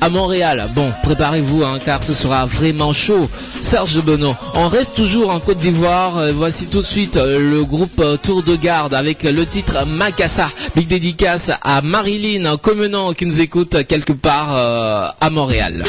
à 0.00 0.08
Montréal. 0.08 0.70
Bon, 0.74 0.90
préparez-vous 1.02 1.62
hein, 1.62 1.76
car 1.84 2.02
ce 2.02 2.14
sera 2.14 2.46
vraiment 2.46 2.94
chaud. 2.94 3.28
Serge 3.62 4.00
Benoît, 4.02 4.36
on 4.54 4.68
reste 4.68 4.96
toujours 4.96 5.30
en 5.30 5.40
Côte 5.40 5.58
d'Ivoire. 5.58 6.16
Euh, 6.16 6.32
Voici 6.34 6.68
tout 6.68 6.78
de 6.80 6.86
suite 6.86 7.18
euh, 7.18 7.38
le 7.38 7.64
groupe 7.64 8.00
euh, 8.00 8.16
Tour 8.16 8.42
de 8.42 8.56
Garde 8.56 8.94
avec 8.94 9.24
le 9.24 9.44
titre 9.44 9.84
Macassa. 9.86 10.48
Big 10.74 10.88
dédicace 10.88 11.50
à 11.60 11.82
Marilyn 11.82 12.56
Comenant 12.56 13.12
qui 13.12 13.26
nous 13.26 13.42
écoute 13.42 13.86
quelque 13.86 14.14
part 14.14 14.56
à 14.62 15.30
Montréal. 15.30 15.82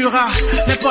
Nom 0.00 0.81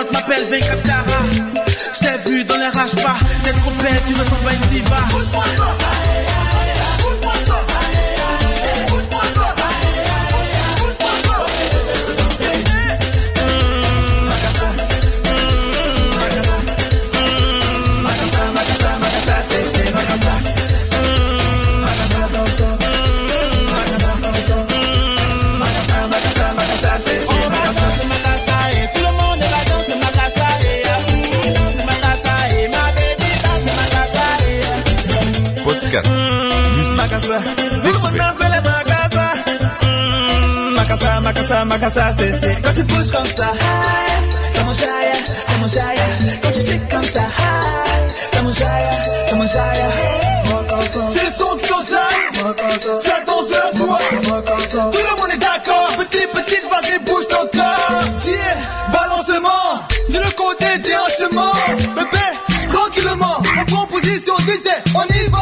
Macassa, 41.81 42.11
Macassa, 42.11 42.39
c'est 42.41 42.61
quand 42.61 42.73
tu 42.73 42.83
bouges 42.83 43.11
comme 43.11 43.25
ça. 43.25 43.53
C'est 44.53 44.63
mon 44.63 44.73
chaya, 44.73 45.13
c'est 45.47 45.59
mon 45.59 45.67
chaya. 45.67 46.03
Quand 46.43 46.51
tu 46.51 46.61
shakes 46.61 46.89
comme 46.89 47.03
ça. 47.03 47.21
C'est 48.31 48.43
mon 48.43 48.53
chaya, 48.53 48.91
c'est 49.27 49.35
mon 49.35 49.47
chaya. 49.47 49.87
C'est 51.13 51.25
le 51.25 51.31
son 51.37 51.57
qui 51.57 51.67
t'enchaîne. 51.67 52.53
C'est 53.03 53.09
la 53.09 53.25
danse 53.25 53.49
la 53.49 53.77
joie. 53.77 53.99
Tout 54.91 54.97
le 54.97 55.21
monde 55.21 55.31
est 55.33 55.37
d'accord. 55.37 55.89
Petit, 55.97 56.27
petit, 56.27 56.57
vas-y, 56.69 56.99
bouge 56.99 57.27
ton 57.27 57.47
corps. 57.57 58.03
Tiens, 58.19 58.33
balancement. 58.93 59.87
C'est 60.07 60.23
le 60.23 60.31
côté 60.35 60.77
déhanchement. 60.77 61.53
Bébé, 61.95 62.69
tranquillement. 62.71 63.41
En 63.59 63.65
composition, 63.75 64.35
DJ, 64.39 64.69
on 64.93 65.05
y 65.13 65.29
va. 65.29 65.40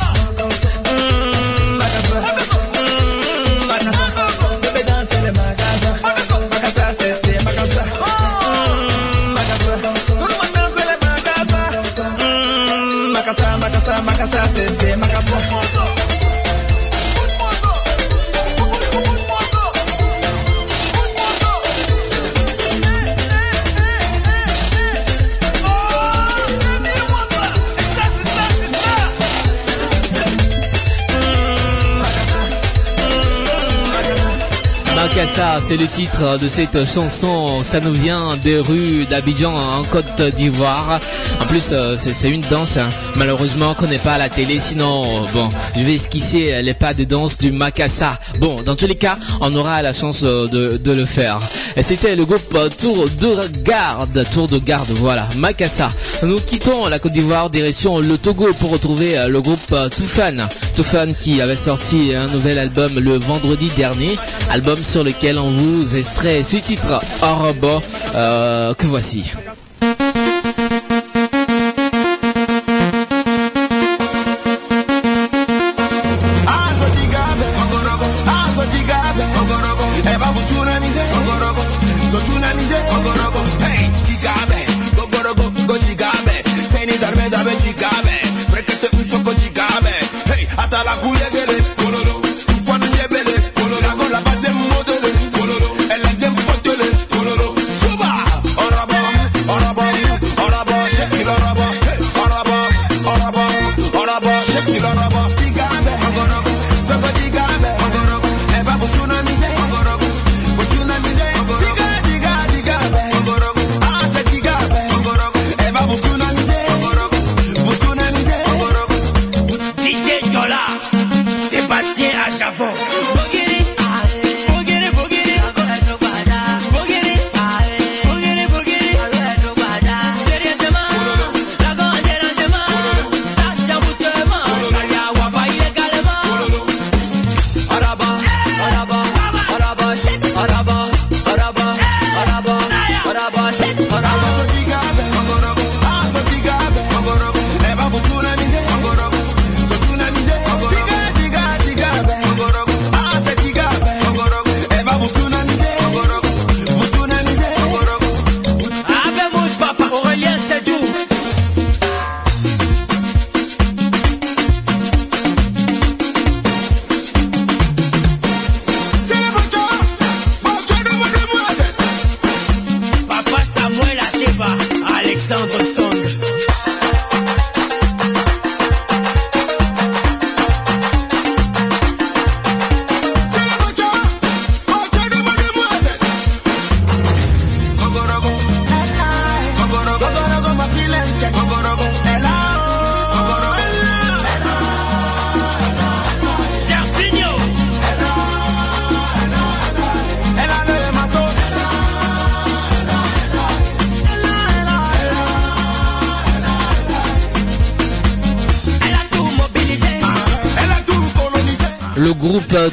C'est 35.70 35.78
le 35.78 35.86
titre 35.86 36.40
de 36.40 36.48
cette 36.48 36.84
chanson. 36.84 37.62
Ça 37.62 37.80
nous 37.80 37.94
vient 37.94 38.36
des 38.44 38.58
rues 38.58 39.06
d'Abidjan 39.06 39.56
en 39.56 39.84
Côte 39.84 40.20
d'Ivoire. 40.36 41.00
En 41.40 41.46
plus, 41.46 41.70
euh, 41.74 41.96
c'est 41.96 42.32
une 42.32 42.42
danse. 42.50 42.78
hein. 42.78 42.90
Malheureusement, 43.16 43.76
qu'on 43.76 43.86
n'est 43.86 44.00
pas 44.00 44.18
la 44.18 44.30
télé. 44.30 44.60
Sinon, 44.60 45.28
bon, 45.32 45.48
je 45.76 45.82
vais 45.82 45.94
esquisser 45.94 46.60
les 46.64 46.74
pas 46.74 46.96
de 46.96 47.04
danse 47.04 47.38
du 47.38 47.52
Makassa. 47.52 48.18
Bon, 48.40 48.64
dans 48.64 48.76
tous 48.76 48.88
les 48.88 48.96
cas, 48.96 49.20
on 49.42 49.56
aura 49.56 49.84
la 49.84 49.94
chance 49.94 50.22
euh, 50.24 50.48
de, 50.48 50.92
le 50.92 51.06
faire. 51.06 51.40
C'était 51.82 52.16
le 52.16 52.26
groupe 52.26 52.52
euh, 52.56 52.70
Tour 52.70 53.08
de 53.08 53.48
Garde. 53.64 54.26
Tour 54.34 54.48
de 54.48 54.58
Garde, 54.58 54.90
voilà. 54.96 55.30
Makassa. 55.36 55.92
Nous 56.24 56.40
quittons 56.40 56.88
la 56.88 56.98
Côte 56.98 57.12
d'Ivoire, 57.12 57.52
direction 57.52 58.00
le 58.00 58.18
Togo 58.18 58.48
pour 58.60 58.72
retrouver 58.72 59.24
le 59.28 59.40
groupe 59.40 59.76
Toufan. 59.96 60.48
Toufan 60.76 61.14
qui 61.14 61.44
avait 61.44 61.56
sorti 61.56 62.16
un 62.16 62.26
nouvel 62.26 62.58
album 62.58 62.98
le 62.98 63.20
vendredi 63.20 63.70
dernier. 63.78 64.16
Album 64.50 64.84
sur 64.84 65.04
lequel 65.04 65.38
on 65.38 65.52
vous 65.52 65.96
extrait 65.96 66.44
ce 66.44 66.58
titre 66.58 67.00
Orobo 67.22 67.82
euh, 68.16 68.74
que 68.74 68.88
voici. 68.88 69.32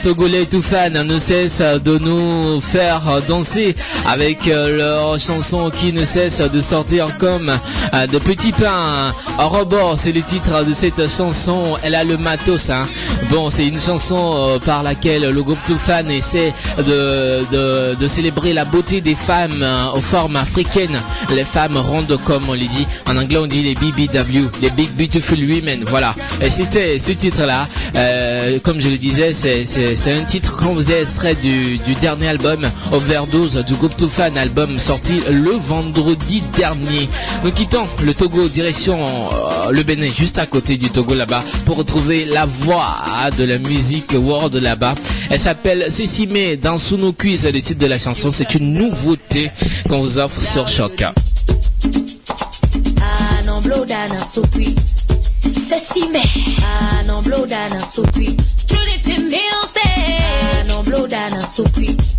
Togolais 0.06 0.46
Toufan 0.46 0.90
ne 0.90 1.18
cesse 1.18 1.60
de 1.60 1.98
nous 1.98 2.60
faire 2.60 3.02
danser 3.26 3.74
avec 4.06 4.46
euh, 4.46 4.76
leurs 4.76 5.18
chansons 5.18 5.68
qui 5.68 5.92
ne 5.92 6.04
cessent 6.04 6.48
de 6.48 6.60
sortir 6.60 7.18
comme 7.18 7.50
euh, 7.92 8.06
de 8.06 8.18
petits 8.18 8.52
pains. 8.52 9.12
Rebord, 9.36 9.98
c'est 9.98 10.12
le 10.12 10.22
titre 10.22 10.64
de 10.64 10.72
cette 10.72 11.10
chanson. 11.10 11.76
Elle 11.82 11.96
a 11.96 12.04
le 12.04 12.16
matos. 12.18 12.70
Hein. 12.70 12.86
Bon, 13.30 13.50
c'est 13.50 13.66
une 13.66 13.80
chanson 13.80 14.34
euh, 14.36 14.58
par 14.60 14.84
laquelle 14.84 15.28
le 15.28 15.42
groupe 15.42 15.58
Toufan 15.66 16.08
essaie 16.08 16.52
de, 16.78 17.96
de, 17.96 18.06
célébrer 18.06 18.52
la 18.52 18.64
beauté 18.64 19.00
des 19.00 19.16
femmes 19.16 19.66
aux 19.92 20.00
formes 20.00 20.36
africaines. 20.36 21.00
Les 21.34 21.42
femmes 21.44 21.76
rondes 21.76 22.16
comme 22.24 22.48
on 22.48 22.52
les 22.52 22.68
dit. 22.68 22.86
En 23.08 23.16
anglais, 23.16 23.38
on 23.38 23.46
dit 23.46 23.64
les 23.64 23.74
BBW, 23.74 24.48
les 24.62 24.70
Big 24.70 24.90
Beautiful 24.92 25.38
Women. 25.38 25.84
Voilà. 25.88 26.14
Et 26.40 26.50
c'était 26.50 26.96
ce 27.00 27.10
titre-là. 27.10 27.66
Comme 28.62 28.80
je 28.80 28.88
le 28.88 28.98
disais, 28.98 29.32
c'est, 29.32 29.64
c'est, 29.96 30.12
un 30.12 30.24
titre 30.24 30.56
qu'on 30.56 30.76
faisait 30.76 31.02
extrait 31.02 31.34
du, 31.34 31.78
dernier 32.00 32.28
album 32.28 32.68
Overdose 32.92 33.64
du 33.66 33.74
groupe 33.74 33.96
Toufan, 33.96 34.36
album 34.36 34.78
sorti 34.78 35.20
le 35.30 35.52
vendredi 35.52 36.42
dernier. 36.56 37.08
Nous 37.42 37.50
quittons 37.52 37.86
le 38.04 38.14
Togo, 38.14 38.48
direction 38.48 38.98
euh, 39.04 39.70
le 39.72 39.82
Bénin, 39.82 40.10
juste 40.10 40.38
à 40.38 40.46
côté 40.46 40.76
du 40.76 40.90
Togo 40.90 41.14
là-bas, 41.14 41.42
pour 41.64 41.76
retrouver 41.76 42.24
la 42.26 42.44
voix 42.44 43.04
de 43.36 43.44
la 43.44 43.58
musique 43.58 44.12
world 44.14 44.54
là-bas. 44.56 44.94
Elle 45.30 45.40
s'appelle 45.40 45.90
Cécimé 45.90 46.56
dans 46.56 46.78
Suno 46.78 47.12
Quiz, 47.12 47.46
le 47.46 47.60
titre 47.60 47.80
de 47.80 47.86
la 47.86 47.98
chanson. 47.98 48.30
C'est 48.30 48.54
une 48.54 48.74
nouveauté 48.74 49.50
qu'on 49.88 50.00
vous 50.00 50.18
offre 50.18 50.42
sur 50.42 50.68
Choc. 50.68 51.02
Ah 51.02 51.12
non 53.46 53.60
Ah 60.86 60.90
non 60.90 61.08
bloda 61.08 61.28
na 61.30 62.15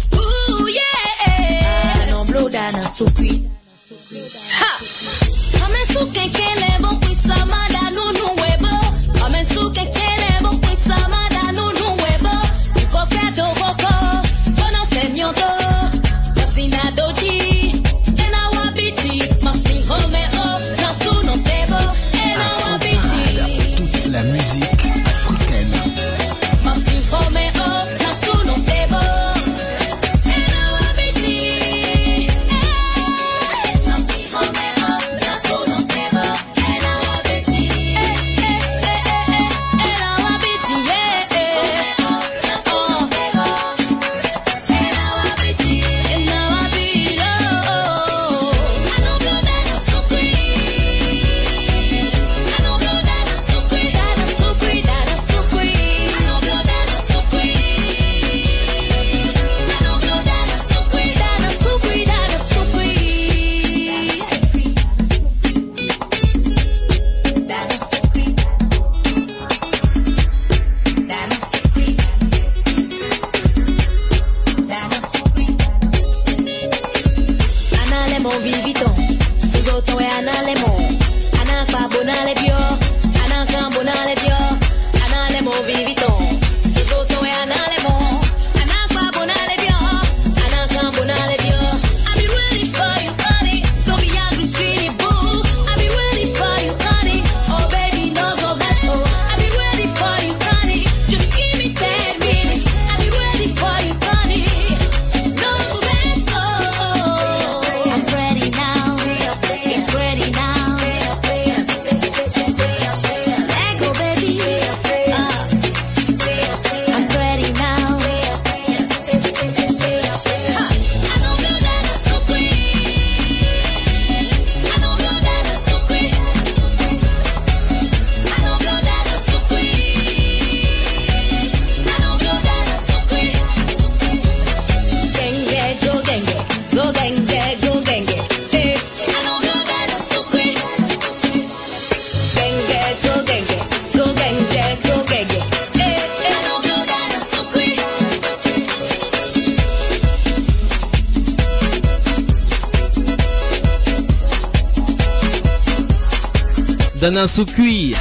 Dana 157.08 157.26
Soukui. 157.26 157.96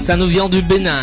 Ça 0.00 0.16
nous 0.16 0.26
vient 0.26 0.48
du 0.48 0.62
Bénin. 0.62 1.00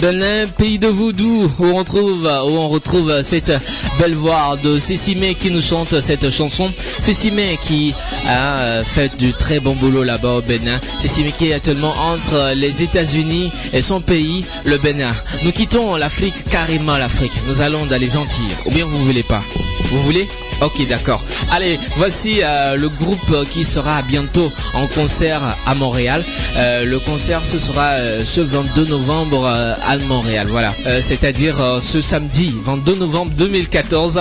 Bénin, 0.00 0.46
pays 0.46 0.78
de 0.78 0.86
voodoo, 0.86 1.50
où 1.58 1.64
on 1.64 2.68
retrouve, 2.68 3.20
cette 3.22 3.50
belle 3.98 4.14
voix 4.14 4.56
de 4.62 4.78
Cécimé 4.78 5.34
qui 5.34 5.50
nous 5.50 5.60
chante 5.60 6.00
cette 6.00 6.30
chanson. 6.30 6.72
Cécimé 7.00 7.58
qui 7.60 7.94
a 8.28 8.84
fait 8.84 9.10
du 9.18 9.32
très 9.32 9.58
bon 9.58 9.74
boulot 9.74 10.04
là-bas 10.04 10.34
au 10.34 10.40
Bénin. 10.40 10.78
Cécimé 11.00 11.32
qui 11.36 11.50
est 11.50 11.54
actuellement 11.54 11.94
entre 11.98 12.52
les 12.54 12.80
États-Unis 12.84 13.50
et 13.72 13.82
son 13.82 14.00
pays, 14.00 14.44
le 14.64 14.78
Bénin. 14.78 15.10
Nous 15.42 15.50
quittons 15.50 15.96
l'Afrique, 15.96 16.48
carrément 16.48 16.96
l'Afrique. 16.96 17.32
Nous 17.48 17.60
allons 17.60 17.86
dans 17.86 18.00
les 18.00 18.16
Antilles. 18.16 18.54
Ou 18.66 18.70
bien 18.70 18.84
vous 18.84 19.04
voulez 19.04 19.24
pas 19.24 19.42
Vous 19.90 20.00
voulez? 20.02 20.28
Ok, 20.60 20.86
d'accord. 20.88 21.22
Allez, 21.52 21.78
voici 21.96 22.40
euh, 22.42 22.74
le 22.74 22.88
groupe 22.88 23.46
qui 23.52 23.64
sera 23.64 24.02
bientôt 24.02 24.50
en 24.74 24.88
concert 24.88 25.56
à 25.64 25.74
Montréal. 25.76 26.24
Euh, 26.56 26.84
le 26.84 26.98
concert, 26.98 27.44
ce 27.44 27.60
sera 27.60 27.90
euh, 27.92 28.24
ce 28.24 28.40
22 28.40 28.86
novembre 28.86 29.44
euh, 29.46 29.74
à 29.86 29.96
Montréal. 29.98 30.48
Voilà, 30.50 30.74
euh, 30.86 31.00
c'est-à-dire 31.00 31.60
euh, 31.60 31.80
ce 31.80 32.00
samedi 32.00 32.52
22 32.64 32.96
novembre 32.96 33.30
2014 33.36 34.18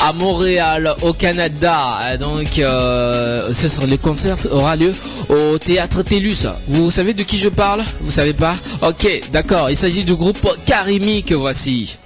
à 0.00 0.12
Montréal, 0.12 0.94
au 1.02 1.12
Canada. 1.12 2.16
Donc, 2.18 2.48
ce 2.54 3.68
sera, 3.68 3.86
le 3.86 3.96
concert 3.96 4.36
aura 4.52 4.76
lieu 4.76 4.94
au 5.28 5.58
théâtre 5.58 6.02
Télus. 6.02 6.46
Vous 6.68 6.90
savez 6.92 7.12
de 7.12 7.22
qui 7.24 7.38
je 7.38 7.48
parle? 7.48 7.82
Vous 8.00 8.10
savez 8.12 8.32
pas? 8.34 8.54
Ok, 8.82 9.22
d'accord. 9.32 9.68
Il 9.70 9.76
s'agit 9.76 10.04
du 10.04 10.14
groupe 10.14 10.46
Karimi 10.64 11.22
que 11.24 11.34
voici. 11.34 11.96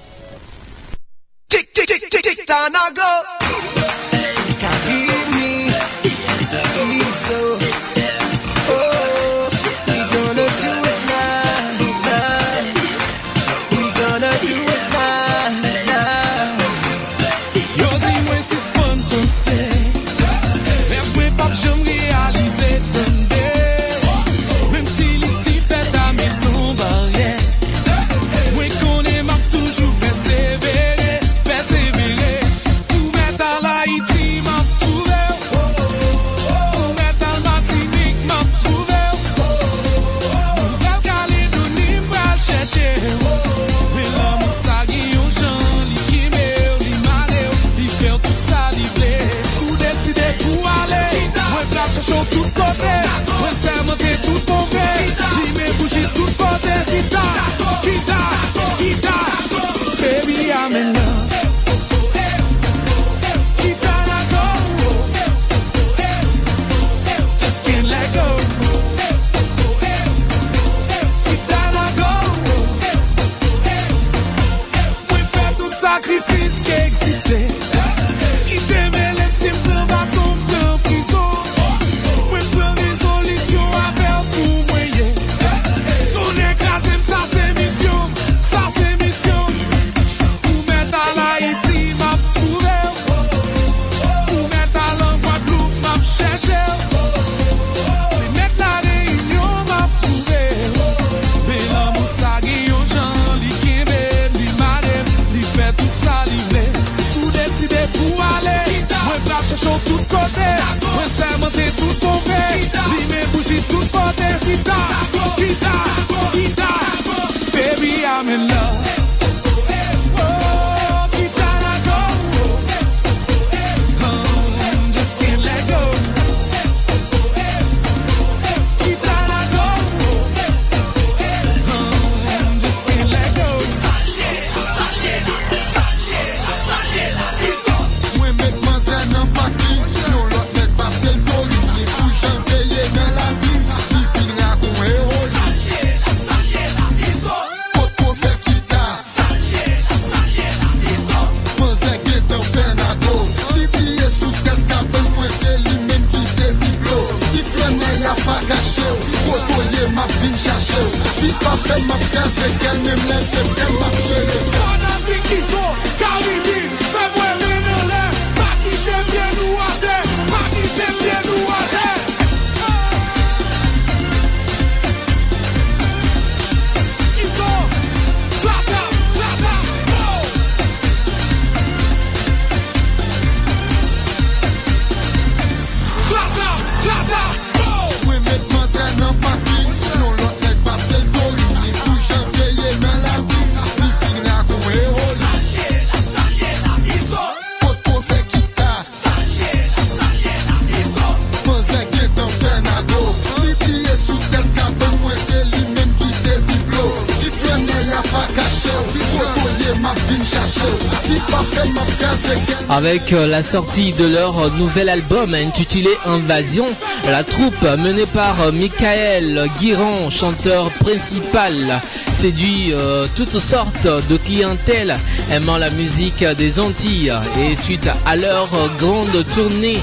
avec 213.06 213.12
euh, 213.12 213.26
la 213.28 213.42
sortie 213.42 213.92
de 213.92 214.04
leur 214.04 214.52
nouvel 214.56 214.88
album 214.88 215.32
intitulé 215.34 215.90
Invasion. 216.06 216.66
La 217.08 217.22
troupe 217.22 217.62
menée 217.78 218.06
par 218.06 218.40
euh, 218.40 218.52
Michael 218.52 219.48
Guiran, 219.60 220.10
chanteur 220.10 220.70
principal, 220.70 221.80
séduit 222.12 222.72
euh, 222.72 223.06
toutes 223.14 223.38
sortes 223.38 223.86
de 224.08 224.16
clientèles 224.16 224.96
aimant 225.30 225.58
la 225.58 225.70
musique 225.70 226.24
des 226.36 226.58
Antilles. 226.58 227.12
Et 227.40 227.54
suite 227.54 227.88
à 228.06 228.16
leur 228.16 228.48
grande 228.78 229.24
tournée 229.34 229.78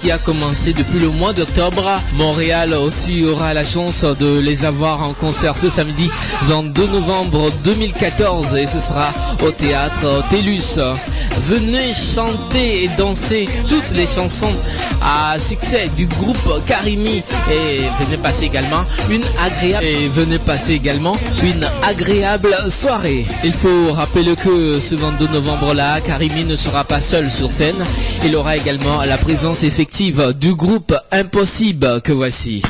qui 0.00 0.12
a 0.12 0.18
commencé 0.18 0.72
depuis 0.72 1.00
le 1.00 1.08
mois 1.08 1.32
d'octobre, 1.32 2.00
Montréal 2.14 2.72
aussi 2.74 3.24
aura 3.24 3.52
la 3.52 3.64
chance 3.64 4.04
de 4.04 4.38
les 4.38 4.64
avoir 4.64 5.02
en 5.02 5.12
concert 5.12 5.58
ce 5.58 5.68
samedi 5.68 6.08
22 6.44 6.86
novembre 6.86 7.50
2014 7.64 8.54
et 8.54 8.66
ce 8.66 8.78
sera 8.78 9.12
au 9.44 9.50
théâtre 9.50 10.22
Télus. 10.30 10.78
Venez 11.46 11.92
chanter 11.92 12.84
et 12.84 12.88
danser 12.96 13.48
toutes 13.66 13.90
les 13.92 14.06
chansons 14.06 14.52
à 15.02 15.38
succès 15.38 15.90
du 15.96 16.06
groupe 16.06 16.64
Karimi 16.66 17.22
et 17.50 17.80
venez 18.04 18.16
passer 18.22 18.44
également 18.46 18.84
une 19.10 19.24
agréable 19.40 19.84
et 19.84 20.08
venez 20.08 20.38
passer 20.38 20.74
également 20.74 21.16
une 21.42 21.68
agréable 21.82 22.54
soirée. 22.68 23.24
Il 23.44 23.52
faut 23.52 23.92
rappeler 23.92 24.36
que 24.36 24.78
ce 24.80 24.94
22 24.94 25.28
novembre 25.28 25.74
là, 25.74 26.00
Karimi 26.00 26.44
ne 26.44 26.56
sera 26.56 26.84
pas 26.84 27.00
seul 27.00 27.30
sur 27.30 27.50
scène. 27.50 27.82
Il 28.24 28.36
aura 28.36 28.56
également 28.56 29.02
la 29.04 29.16
présence 29.18 29.62
effective 29.62 30.34
du 30.38 30.54
groupe 30.54 30.94
Impossible 31.10 32.00
que 32.02 32.12
voici. 32.12 32.62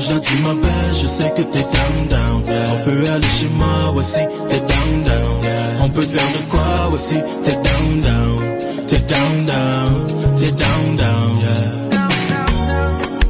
Ouais, 0.00 0.06
gentil 0.06 0.36
ma 0.42 0.54
belle, 0.54 0.94
je 1.02 1.06
sais 1.06 1.30
que 1.36 1.42
t'es 1.42 1.62
down 1.62 2.08
down. 2.08 2.42
On 2.72 2.84
peut 2.84 3.10
aller 3.10 3.32
chez 3.38 3.48
moi 3.48 3.92
aussi, 3.94 4.20
t'es 4.48 4.58
down 4.58 5.02
down. 5.04 5.40
On 5.82 5.88
peut 5.90 6.02
faire 6.02 6.32
de 6.32 6.50
quoi 6.50 6.90
aussi, 6.92 7.16
t'es 7.44 7.52
down 7.52 8.00
down. 8.00 8.86
T'es 8.88 9.00
down 9.00 9.46
down, 9.46 10.06
t'es 10.38 10.52
down 10.52 10.96
down. 10.96 11.32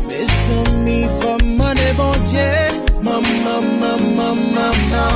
Mes 0.09 0.29
amis, 0.59 1.07
faut 1.21 1.45
money, 1.45 1.93
bon 1.97 2.12
Dieu. 2.31 2.53
Maman, 3.03 3.62
maman, 3.81 4.35
maman. 4.55 5.11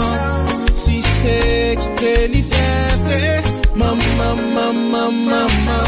Si 0.75 1.03
c'est 1.23 1.73
exprès, 1.73 2.31
fait 2.51 3.43
Maman, 3.77 4.35
maman, 4.55 5.13
maman. 5.13 5.85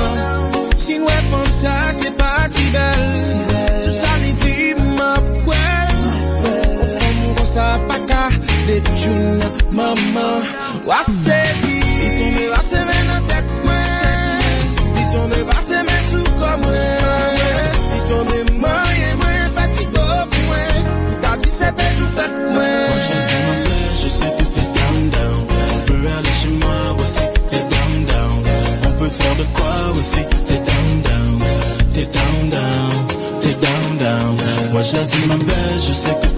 Si 0.77 0.99
nous 0.99 1.07
font 1.07 1.51
ça, 1.61 1.93
c'est 1.93 2.17
pas 2.17 2.47
si 2.51 2.65
belle. 2.67 3.56
Pas 7.89 8.01
qu'à 8.07 8.29
les 8.67 8.81
tunes, 8.81 9.41
maman. 9.73 10.43
Wa 10.87 11.03
saisi. 11.05 11.81
Il 12.03 12.11
tombe, 12.19 12.41
va 12.55 12.61
se 12.63 12.77
mettre 12.77 13.07
dans 13.09 13.27
tête, 13.27 13.51
moi. 13.65 13.75
Il 14.97 15.07
tombe, 15.13 15.39
va 15.47 15.59
se 15.61 15.79
mettre 15.89 16.09
sous 16.11 16.31
comme 16.41 16.61
moi. 16.63 16.73
Il 17.95 18.03
tombe, 18.09 18.35
fatigué, 19.55 20.07
moi. 20.47 20.65
T'as 21.21 21.37
dit, 21.37 21.51
c'était 21.51 21.93
jour 21.97 22.11
fait, 22.17 22.33
moi. 22.53 22.63
Moi, 22.89 22.99
gentil 22.99 23.41
ma 23.49 23.55
belle, 23.57 23.73
je 24.03 24.09
sais 24.09 24.31
que 24.37 24.45
t'es 24.55 24.67
down 24.77 24.99
down. 25.11 25.41
On 25.75 25.81
peut 25.87 26.05
aller 26.17 26.35
chez 26.41 26.53
moi 26.63 26.81
aussi, 26.99 27.25
t'es 27.51 27.65
down 27.73 28.05
down. 28.07 28.39
On 28.87 28.93
peut 28.99 29.09
faire 29.09 29.37
de 29.37 29.45
quoi 29.55 29.77
aussi, 29.99 30.23
t'es 30.47 30.61
down 30.69 31.03
down. 31.09 31.43
T'es 31.95 32.07
down 32.17 32.51
down, 32.51 32.93
t'es 33.41 33.55
down 33.65 33.99
down. 33.99 34.37
Moi, 34.73 34.83
gentil 34.83 35.27
ma 35.27 35.37
belle, 35.37 35.81
je 35.87 35.93
sais 35.93 36.15
que 36.23 36.36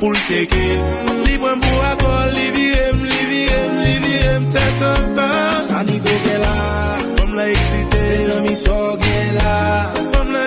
bien, 0.00 0.06
qui 0.06 0.06
compte 0.06 0.06
pour 0.06 0.10
le 0.12 0.18
teke. 0.28 0.54
Li 1.26 1.38
pour 1.38 1.84
accord, 1.84 2.26
li 2.32 2.50
viem, 2.50 3.04
li 3.04 3.26
viem, 3.30 3.80
li 3.82 3.98
viem, 3.98 4.48
tête 4.50 4.82
en 4.82 5.14
temps. 5.14 5.68
Ça 5.68 5.84
n'y 5.84 5.98
go 5.98 6.10
qu'elle 6.24 6.42
a, 6.42 7.20
comme 7.20 7.34
l'a 7.34 7.50
excité. 7.50 7.98
Les 8.18 8.30
amis 8.30 8.56
sont 8.56 8.96
qu'elle 9.00 9.34
là, 9.34 9.92
comme 10.12 10.32
l'a 10.32 10.46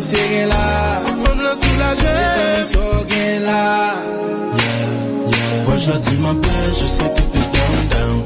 serre 0.00 0.48
là, 0.48 1.00
comme 1.24 1.40
l'a 1.42 1.54
soulagé. 1.54 2.02
Les 2.02 2.40
amis 2.42 2.68
sont 2.72 3.04
qu'elle 3.06 3.42
là. 3.42 3.94
Moi, 5.66 5.76
gentil 5.76 6.16
ma 6.18 6.32
belle, 6.32 6.74
je 6.80 6.86
sais 6.86 7.10
que 7.14 7.20
t'es 7.32 7.46
down 7.52 7.74
down. 7.90 8.22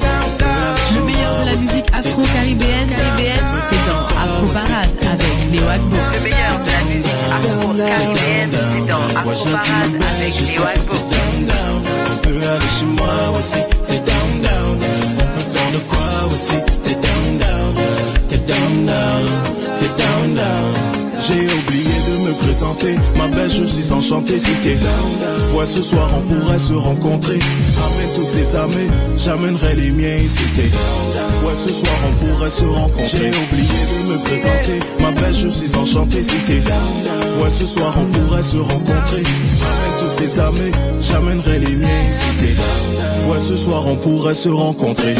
Le 0.94 1.00
meilleur 1.04 1.40
de 1.40 1.44
la 1.46 1.52
musique 1.52 1.88
afro-caribéenne, 1.92 2.90
caribéenne, 2.90 3.48
c'est 3.70 3.84
dans 3.90 4.04
Afro 4.22 4.46
Parade 4.52 4.90
avec 5.12 5.36
Léo 5.52 5.68
Agbo. 5.68 5.96
Le 6.14 6.20
meilleur 6.24 6.56
de 6.64 6.70
la 6.70 6.82
musique 6.88 7.28
afro-caribéenne, 7.36 8.17
c'est 9.18 9.34
dans 9.34 9.34
Afro 9.34 9.44
Parade 9.50 9.94
avec 9.94 10.34
Léo 10.40 10.62
Agbo. 10.62 10.94
On 12.10 12.16
peut 12.18 12.40
aller 12.46 12.84
moi 12.84 13.14
down 14.06 14.42
down. 14.42 14.78
Down 15.48 15.78
down. 17.38 17.74
Down 18.46 18.86
down, 18.86 19.24
down 19.98 20.34
down. 20.34 20.74
J'ai 21.20 21.46
oublié 21.54 21.77
présenter, 22.58 22.94
ma 23.16 23.28
belle 23.28 23.50
je 23.50 23.64
suis 23.64 23.92
enchanté 23.92 24.36
si 24.36 24.50
t'es 24.62 24.74
down. 24.74 25.56
Ouais 25.56 25.66
ce 25.66 25.80
soir 25.80 26.10
on 26.16 26.22
pourrait 26.22 26.58
se 26.58 26.72
rencontrer, 26.72 27.38
amène 27.38 28.14
toutes 28.16 28.32
tes 28.32 28.56
amis, 28.56 28.90
j'amènerai 29.16 29.76
les 29.76 29.90
miens 29.90 30.16
ici 30.16 30.42
t'es 30.56 30.62
down. 30.62 31.46
Ouais 31.46 31.54
ce 31.54 31.72
soir 31.72 31.94
on 32.08 32.24
pourrait 32.24 32.50
se 32.50 32.64
rencontrer, 32.64 33.04
j'ai 33.06 33.28
oublié 33.28 33.68
de 33.68 34.12
me 34.12 34.18
présenter, 34.24 34.80
ma 35.00 35.12
belle 35.12 35.34
je 35.34 35.48
suis 35.48 35.74
enchanté 35.76 36.20
si 36.20 36.36
t'es 36.46 36.60
down. 36.60 37.42
Ouais 37.42 37.50
ce 37.50 37.66
soir 37.66 37.94
on 37.96 38.06
pourrait 38.12 38.42
se 38.42 38.56
rencontrer, 38.56 39.22
amène 39.22 39.94
toutes 40.00 40.16
tes 40.16 40.40
amis, 40.40 40.72
j'amènerai 41.00 41.60
les 41.60 41.76
miens 41.76 42.02
ici 42.08 42.26
t'es 42.40 42.54
down. 42.54 43.30
Ouais 43.30 43.38
ce 43.38 43.54
soir 43.54 43.86
on 43.86 43.94
pourrait 43.94 44.34
se 44.34 44.48
rencontrer. 44.48 45.14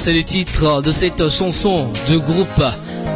C'est 0.00 0.14
le 0.14 0.22
titre 0.22 0.80
de 0.80 0.92
cette 0.92 1.28
chanson 1.28 1.92
du 2.08 2.18
groupe 2.20 2.64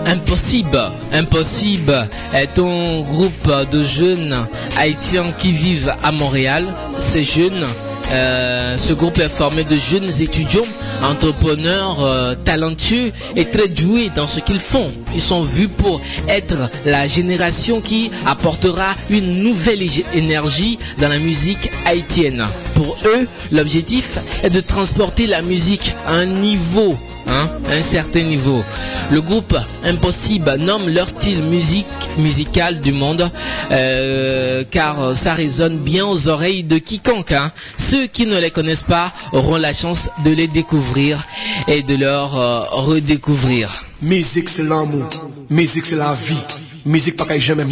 Impossible. 0.05 0.93
Impossible 1.13 2.11
est 2.35 2.59
un 2.59 3.01
groupe 3.01 3.51
de 3.73 3.83
jeunes 3.83 4.47
haïtiens 4.77 5.33
qui 5.39 5.53
vivent 5.53 5.95
à 6.03 6.13
Montréal. 6.13 6.75
Ces 6.99 7.23
jeunes, 7.23 7.65
euh, 8.13 8.79
ce 8.79 8.93
groupe 8.93 9.19
est 9.19 9.29
formé 9.29 9.65
de 9.65 9.77
jeunes 9.77 10.11
étudiants, 10.21 10.67
entrepreneurs 11.03 12.03
euh, 12.05 12.35
talentueux 12.45 13.13
et 13.37 13.45
très 13.47 13.69
doués 13.69 14.11
dans 14.15 14.27
ce 14.27 14.41
qu'ils 14.41 14.61
font. 14.61 14.93
Ils 15.15 15.21
sont 15.21 15.43
vus 15.43 15.69
pour 15.69 16.01
être 16.29 16.71
la 16.85 17.07
génération 17.07 17.81
qui 17.81 18.11
apportera 18.27 18.95
une 19.11 19.43
nouvelle 19.43 19.83
énergie 20.15 20.79
dans 20.99 21.09
la 21.09 21.19
musique 21.19 21.71
haïtienne. 21.87 22.45
Pour 22.75 22.97
eux, 23.07 23.27
l'objectif 23.53 24.19
est 24.43 24.51
de 24.51 24.61
transporter 24.61 25.27
la 25.27 25.43
musique 25.43 25.93
à 26.07 26.13
un 26.13 26.27
niveau 26.27 26.99
hein, 27.29 27.49
un 27.71 27.83
certain 27.83 28.23
niveau. 28.23 28.65
Le 29.11 29.21
groupe 29.21 29.57
Impossible 29.85 30.57
nomme 30.59 30.89
leur 30.89 31.09
style 31.09 31.43
musique 31.43 31.87
musical 32.19 32.81
du 32.81 32.93
monde 32.93 33.31
euh, 33.71 34.65
car 34.71 35.17
ça 35.17 35.35
résonne 35.35 35.79
bien 35.79 36.07
aux 36.07 36.29
oreilles 36.29 36.65
de 36.65 36.79
quiconque. 36.79 37.33
hein. 37.33 37.53
Ceux 37.77 38.07
qui 38.07 38.27
ne 38.27 38.39
les 38.39 38.51
connaissent 38.51 38.83
pas 38.83 39.13
auront 39.33 39.57
la 39.57 39.73
chance 39.73 40.11
de 40.25 40.31
les 40.31 40.47
découvrir 40.47 41.27
et 41.69 41.83
de 41.83 41.97
leur 41.97 42.39
euh, 42.39 42.61
redécouvrir. 42.71 43.73
Musique 44.03 44.49
c'est 44.49 44.63
l'amour, 44.63 45.09
musique 45.51 45.87
c'est 45.87 45.97
la 45.97 46.15
vie, 46.15 46.37
musique 46.85 47.17
pas 47.17 47.25
qu'elle 47.25 47.41
jamais. 47.41 47.65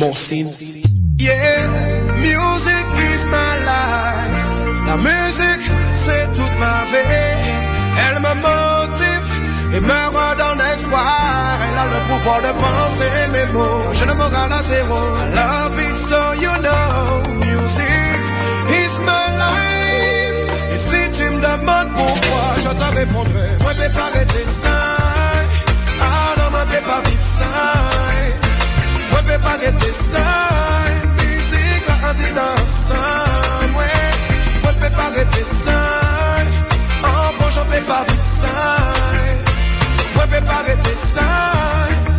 Yeah, 1.19 1.69
is 2.19 3.27
my 3.27 3.55
life. 3.65 4.87
La 4.87 4.97
musique, 4.97 5.42
pouvoir 12.09 12.41
de 12.43 12.53
penser 12.65 13.13
mes 13.33 13.47
mots. 13.53 13.83
Je 13.93 14.05
ne 14.05 14.15
moral 14.15 14.53
à 14.53 14.63
zéro. 14.63 14.97
I 14.97 15.35
love 15.39 15.79
it 15.79 15.97
so 16.09 16.21
you 16.45 16.53
know. 16.65 17.23
Music 17.45 18.19
is 18.69 18.95
my 19.09 19.27
life. 19.43 20.39
Et 20.75 20.79
si 20.89 21.01
tu 21.17 21.25
me 21.31 21.41
demandes 21.41 21.93
pourquoi, 21.95 22.45
je 22.65 22.71
te 22.81 22.89
répondrai. 22.99 23.49
Je 23.61 23.81
vais 23.81 23.93
pas 23.97 24.07
arrêter 24.15 24.45
ça. 24.47 24.79
Ah 26.01 26.35
non, 26.39 26.59
vais 26.71 26.81
pas 26.81 27.01
vivre 27.05 27.27
ça. 27.39 27.51
Je 29.11 29.29
vais 29.29 29.39
pas 29.39 29.55
arrêter 29.59 29.93
ça. 30.11 30.27
Musique, 31.19 31.85
la 31.89 31.97
anti 32.11 32.29
dans 32.39 32.59
ouais. 33.79 34.01
Je 34.65 34.81
vais 34.81 34.91
pas 34.91 35.07
arrêter 35.13 35.45
ça. 35.65 35.79
Oh, 37.05 37.29
bon, 37.39 37.47
je 37.51 37.61
vais 37.71 37.85
pas 37.87 38.05
vivre 38.09 38.27
ça. 38.41 39.52
Mwen 40.15 40.29
pe 40.33 40.41
parete 40.49 40.95
sa. 40.97 41.29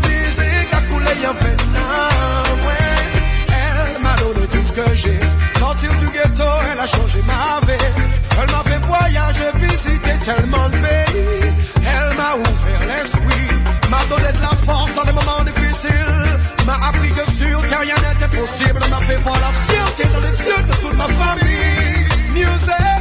Dize 0.05 0.49
ka 0.71 0.79
yon 1.23 1.35
fè 1.41 1.51
nan 1.73 2.57
mwen. 2.63 4.01
M'a 4.03 4.15
donné 4.19 4.47
tout 4.47 4.63
ce 4.63 4.73
que 4.73 4.93
j'ai. 4.93 5.19
Sortir 5.59 5.91
du 5.99 6.07
ghetto, 6.15 6.49
elle 6.71 6.79
a 6.79 6.87
changé 6.87 7.19
ma 7.27 7.59
vie. 7.67 7.77
Elle 8.39 8.51
m'a 8.51 8.63
fait 8.69 8.81
voyager, 8.85 9.51
visiter 9.55 10.17
tellement 10.25 10.69
de 10.69 10.77
pays. 10.77 11.53
Elle 11.93 12.17
m'a 12.17 12.35
ouvert 12.35 12.83
l'esprit 12.89 13.49
M'a 13.89 14.03
donné 14.09 14.31
de 14.31 14.41
la 14.41 14.55
force 14.65 14.93
dans 14.95 15.03
les 15.03 15.13
moments 15.13 15.43
difficiles. 15.45 16.39
M'a 16.65 16.87
appris 16.87 17.11
que 17.11 17.25
sûr 17.37 17.61
que 17.61 17.75
rien 17.75 17.95
n'était 17.95 18.37
possible. 18.37 18.79
M'a 18.89 19.01
fait 19.07 19.17
voir 19.17 19.39
la 19.39 19.51
fierté 19.71 20.03
dans 20.13 20.19
les 20.27 20.37
yeux 20.47 20.63
de 20.67 20.75
toute 20.81 20.97
ma 20.97 21.05
famille. 21.05 22.05
Music 22.33 22.92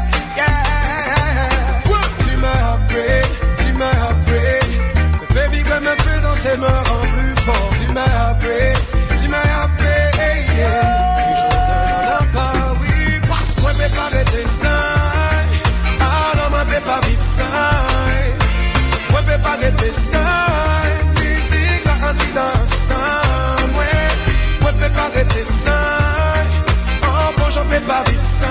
Oh, 27.73 27.79
bon, 27.79 27.81
j'en 27.81 27.81
peux 27.81 27.87
pas 27.87 28.05
vivre 28.11 28.23
ça. 28.23 28.47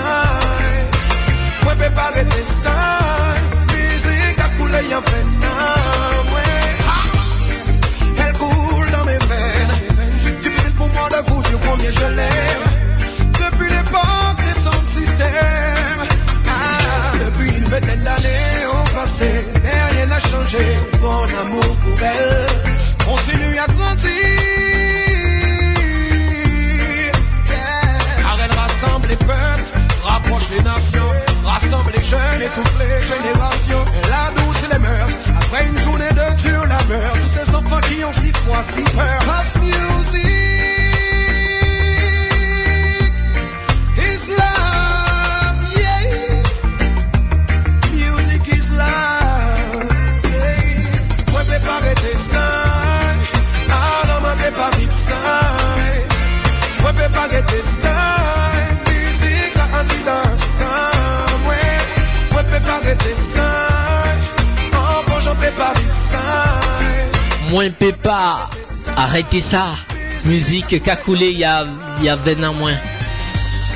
Moi, 1.63 1.73
je 1.79 1.89
pas 1.89 2.01
arrêter 2.01 2.43
ça. 2.43 2.75
Musique, 3.73 4.39
a 4.39 4.49
coulé, 4.57 4.89
y'en 4.89 5.01
fait 5.01 5.23
non, 5.43 6.33
ouais. 6.33 6.77
Ah. 6.87 7.05
Elle 8.25 8.33
coule 8.33 8.91
dans 8.91 9.05
mes 9.05 9.19
veines. 9.29 10.41
Difficile 10.41 10.71
pour 10.71 10.87
moi 10.87 11.09
de 11.09 11.29
vous 11.29 11.41
dire 11.43 11.59
combien 11.69 11.91
je 11.91 12.05
l'aime. 12.17 12.65
Depuis 13.33 13.69
l'époque 13.69 14.37
des 14.37 14.61
sons 14.63 14.81
de 14.83 14.89
système. 14.89 16.01
Ah, 16.47 17.11
depuis 17.23 17.57
une 17.57 17.65
vingtaine 17.65 18.03
d'années 18.03 18.65
au 18.67 18.95
passé, 18.95 19.45
rien 19.91 20.05
n'a 20.07 20.19
changé. 20.19 20.65
Mon 21.01 21.23
amour 21.41 21.75
pour 21.83 21.99
elle 22.01 22.47
continue 23.05 23.59
à 23.59 23.67
grandir. 23.67 24.60
Les 29.11 29.17
peuples, 29.17 29.65
rapproche 30.03 30.49
les 30.49 30.63
nations, 30.63 31.11
rassemble 31.43 31.91
les 31.95 32.03
jeunes 32.03 32.41
et 32.41 32.51
toutes 32.55 32.77
les 32.79 33.01
générations. 33.11 33.83
Elle 33.97 34.13
adouce 34.27 34.63
les 34.71 34.79
mœurs 34.79 35.13
après 35.41 35.67
une 35.67 35.79
journée 35.79 36.09
de 36.09 36.41
dur 36.41 36.61
labeur. 36.65 37.13
Tous 37.21 37.33
ces 37.37 37.55
enfants 37.55 37.81
qui 37.87 38.03
ont 38.03 38.13
si 38.13 38.31
froid, 38.31 38.63
si 38.63 38.81
peur. 38.81 39.19
House 39.27 39.55
music 39.61 40.40
Moins 67.51 67.69
Pépa, 67.69 68.49
arrêtez 68.95 69.41
ça. 69.41 69.75
Musique 70.23 70.81
qu'a 70.81 70.95
coulé 70.95 71.31
il 71.31 71.39
y 71.39 71.43
a, 71.43 71.65
y 72.01 72.07
a 72.07 72.15
20 72.15 72.43
ans 72.47 72.53
moins. 72.53 72.77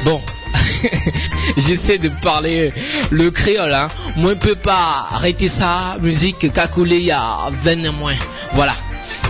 Bon. 0.06 0.22
J'essaie 1.58 1.98
de 1.98 2.08
parler 2.08 2.74
le 3.12 3.32
créole, 3.32 3.74
hein. 3.74 3.90
Moins 4.16 4.36
Pépa, 4.36 5.08
arrêtez 5.12 5.50
ça. 5.50 5.98
Musique 6.00 6.54
qu'a 6.54 6.70
coulé 6.70 7.00
il 7.00 7.04
y 7.08 7.12
a 7.12 7.50
20 7.52 7.90
ans 7.90 7.92
moins. 7.92 8.16
Voilà. 8.54 8.76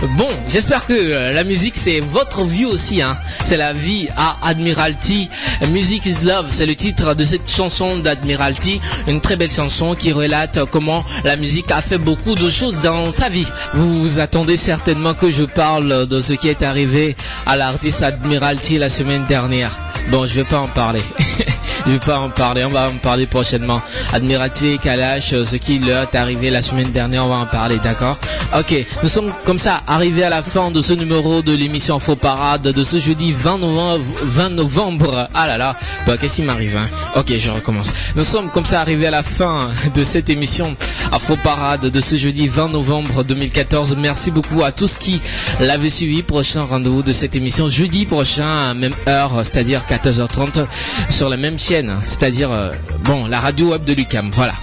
Bon, 0.02 0.28
j'espère 0.48 0.86
que 0.86 0.92
euh, 0.92 1.32
la 1.32 1.42
musique 1.42 1.76
c'est 1.76 2.00
votre 2.00 2.44
vie 2.44 2.66
aussi, 2.66 3.00
hein. 3.00 3.16
C'est 3.44 3.56
la 3.56 3.72
vie 3.72 4.08
à 4.14 4.36
Admiralty. 4.46 5.30
Music 5.70 6.04
is 6.04 6.22
Love, 6.22 6.48
c'est 6.50 6.66
le 6.66 6.74
titre 6.74 7.14
de 7.14 7.24
cette 7.24 7.50
chanson 7.50 7.98
d'Admiralty. 7.98 8.80
Une 9.08 9.22
très 9.22 9.36
belle 9.36 9.50
chanson 9.50 9.94
qui 9.94 10.12
relate 10.12 10.58
comment 10.70 11.02
la 11.24 11.36
musique 11.36 11.70
a 11.70 11.80
fait 11.80 11.96
beaucoup 11.96 12.34
de 12.34 12.50
choses 12.50 12.76
dans 12.82 13.10
sa 13.10 13.30
vie. 13.30 13.46
Vous 13.72 14.02
vous 14.02 14.20
attendez 14.20 14.58
certainement 14.58 15.14
que 15.14 15.30
je 15.30 15.44
parle 15.44 16.06
de 16.06 16.20
ce 16.20 16.34
qui 16.34 16.48
est 16.48 16.62
arrivé 16.62 17.16
à 17.46 17.56
l'artiste 17.56 18.02
Admiralty 18.02 18.76
la 18.76 18.90
semaine 18.90 19.24
dernière. 19.24 19.78
Bon, 20.10 20.26
je 20.26 20.34
vais 20.34 20.44
pas 20.44 20.60
en 20.60 20.68
parler. 20.68 21.02
je 21.86 21.92
vais 21.92 21.98
pas 21.98 22.18
en 22.18 22.30
parler, 22.30 22.64
on 22.64 22.70
va 22.70 22.88
en 22.88 22.96
parler 22.96 23.26
prochainement. 23.26 23.80
Admiralty, 24.12 24.78
Kalash, 24.78 25.32
euh, 25.32 25.44
ce 25.44 25.56
qui 25.56 25.78
leur 25.78 26.02
est 26.02 26.16
arrivé 26.16 26.50
la 26.50 26.62
semaine 26.62 26.90
dernière, 26.90 27.24
on 27.24 27.28
va 27.28 27.36
en 27.36 27.46
parler, 27.46 27.78
d'accord 27.82 28.18
Ok, 28.56 28.74
nous 29.02 29.08
sommes 29.08 29.32
comme 29.44 29.58
ça 29.58 29.82
arrivés 29.86 30.24
à 30.24 30.30
la 30.30 30.42
fin 30.42 30.70
de 30.70 30.82
ce 30.82 30.92
numéro 30.92 31.42
de 31.42 31.54
l'émission 31.54 31.98
Faux 31.98 32.16
Parade 32.16 32.62
de 32.62 32.84
ce 32.84 32.98
jeudi 33.00 33.32
20 33.32 33.58
novembre. 33.58 34.04
20 34.22 34.48
novembre. 34.50 35.28
Ah 35.34 35.46
là 35.46 35.58
là, 35.58 35.76
bah, 36.06 36.16
qu'est-ce 36.16 36.36
qui 36.36 36.42
m'arrive 36.42 36.76
hein 36.76 36.86
Ok, 37.16 37.32
je 37.36 37.50
recommence. 37.50 37.92
Nous 38.14 38.24
sommes 38.24 38.50
comme 38.50 38.66
ça 38.66 38.80
arrivés 38.80 39.06
à 39.06 39.10
la 39.10 39.22
fin 39.22 39.70
de 39.94 40.02
cette 40.02 40.30
émission 40.30 40.76
Afro 41.12 41.36
Parade 41.36 41.82
de 41.82 42.00
ce 42.00 42.16
jeudi 42.16 42.48
20 42.48 42.68
novembre 42.68 43.24
2014. 43.24 43.96
Merci 43.98 44.30
beaucoup 44.30 44.62
à 44.62 44.72
tous 44.72 44.96
qui 44.96 45.20
l'avaient 45.60 45.90
suivi. 45.90 46.22
Prochain 46.22 46.64
rendez-vous 46.64 47.02
de 47.02 47.12
cette 47.12 47.36
émission 47.36 47.68
jeudi 47.68 48.06
prochain, 48.06 48.74
même 48.74 48.94
heure, 49.08 49.44
c'est-à-dire 49.44 49.82
14h30 49.88 50.66
sur 51.10 51.28
la 51.28 51.36
même 51.36 51.58
chaîne, 51.58 51.75
c'est-à-dire 52.04 52.50
euh, 52.52 52.70
bon 53.04 53.26
la 53.26 53.40
radio 53.40 53.72
web 53.72 53.84
de 53.84 53.92
Lucam. 53.92 54.30
Voilà. 54.32 54.54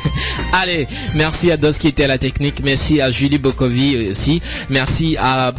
Allez, 0.52 0.86
merci 1.14 1.50
à 1.50 1.56
Dos 1.56 1.72
qui 1.72 1.88
était 1.88 2.04
à 2.04 2.08
la 2.08 2.18
technique, 2.18 2.60
merci 2.62 3.00
à 3.00 3.10
Julie 3.10 3.38
Bokovi 3.38 4.10
aussi, 4.10 4.42
merci 4.68 5.16
à 5.18 5.52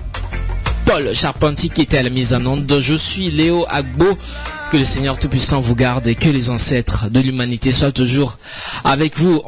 Paul 0.86 1.14
Charpentier 1.14 1.70
qui 1.70 1.82
était 1.82 1.98
à 1.98 2.04
la 2.04 2.10
mise 2.10 2.34
en 2.34 2.46
onde. 2.46 2.80
Je 2.80 2.96
suis 2.96 3.32
Léo 3.32 3.66
Agbo. 3.70 4.18
Que 4.72 4.78
le 4.78 4.86
Seigneur 4.86 5.18
Tout-Puissant 5.18 5.62
vous 5.62 5.74
garde 5.74 6.06
et 6.08 6.14
que 6.14 6.30
les 6.30 6.52
ancêtres 6.52 7.10
de 7.10 7.20
l'humanité 7.20 7.72
soient 7.72 7.92
toujours 7.92 8.38
avec 8.84 9.18
vous. 9.18 9.42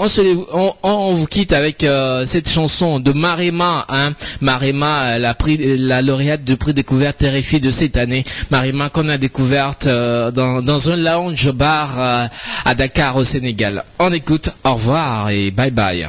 On, 0.81 1.13
vous 1.13 1.27
quitte 1.27 1.53
avec 1.53 1.83
euh, 1.83 2.25
cette 2.25 2.49
chanson 2.49 2.99
de 2.99 3.11
Marima. 3.11 3.85
Hein. 3.87 4.13
La, 4.41 4.59
la 4.59 6.01
lauréate 6.01 6.43
du 6.43 6.57
prix 6.57 6.73
découverte 6.73 7.19
terrifiée 7.19 7.59
de 7.59 7.69
cette 7.69 7.97
année. 7.97 8.25
Marima 8.49 8.89
qu'on 8.89 9.09
a 9.09 9.17
découverte 9.19 9.85
euh, 9.85 10.31
dans, 10.31 10.63
dans 10.63 10.89
un 10.89 10.95
lounge 10.95 11.51
bar 11.51 11.99
euh, 11.99 12.25
à 12.65 12.73
Dakar 12.73 13.15
au 13.15 13.23
Sénégal. 13.23 13.83
On 13.99 14.11
écoute. 14.11 14.49
Au 14.63 14.73
revoir 14.73 15.29
et 15.29 15.51
bye 15.51 15.69
bye. 15.69 16.07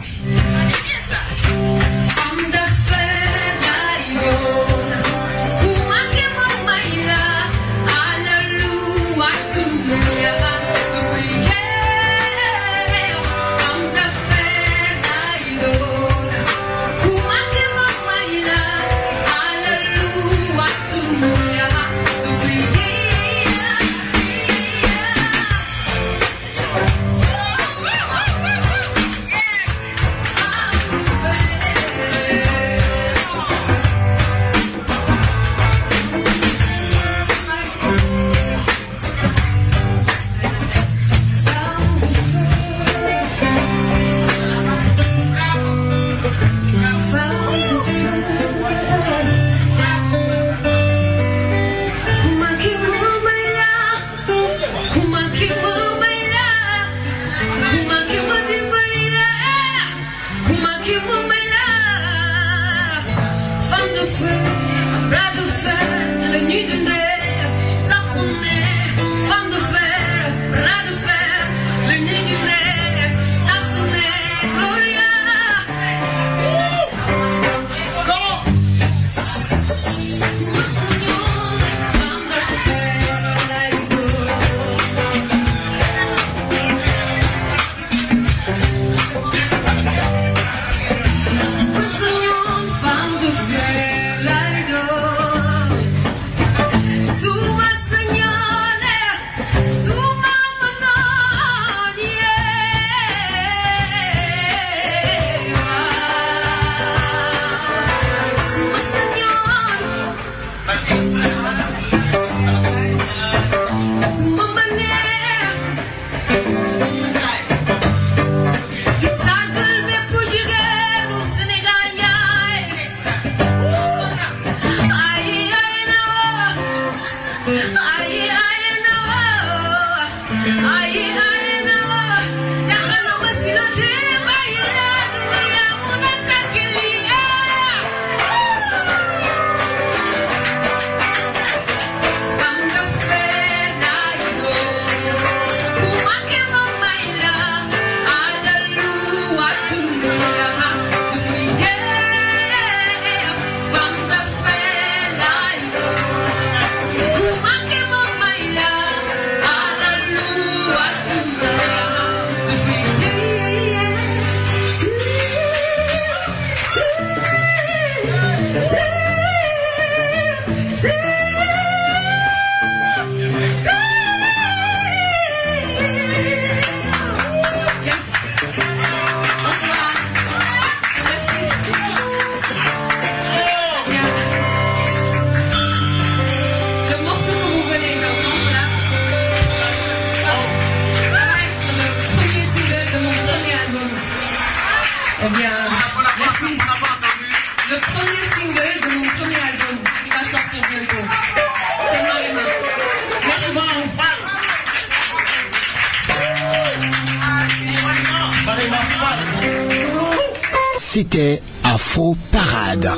C'était 211.12 211.42
faux 211.76 212.16
Parade. 212.30 212.88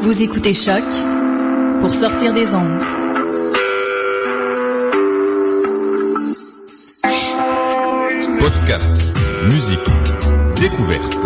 Vous 0.00 0.22
écoutez 0.22 0.54
Choc 0.54 0.84
pour 1.80 1.92
sortir 1.92 2.32
des 2.32 2.46
ondes. 2.54 2.78
Podcast, 8.38 8.92
musique, 9.48 9.80
découverte. 10.60 11.16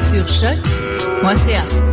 Sur 0.00 0.28
choc.ca. 0.28 1.83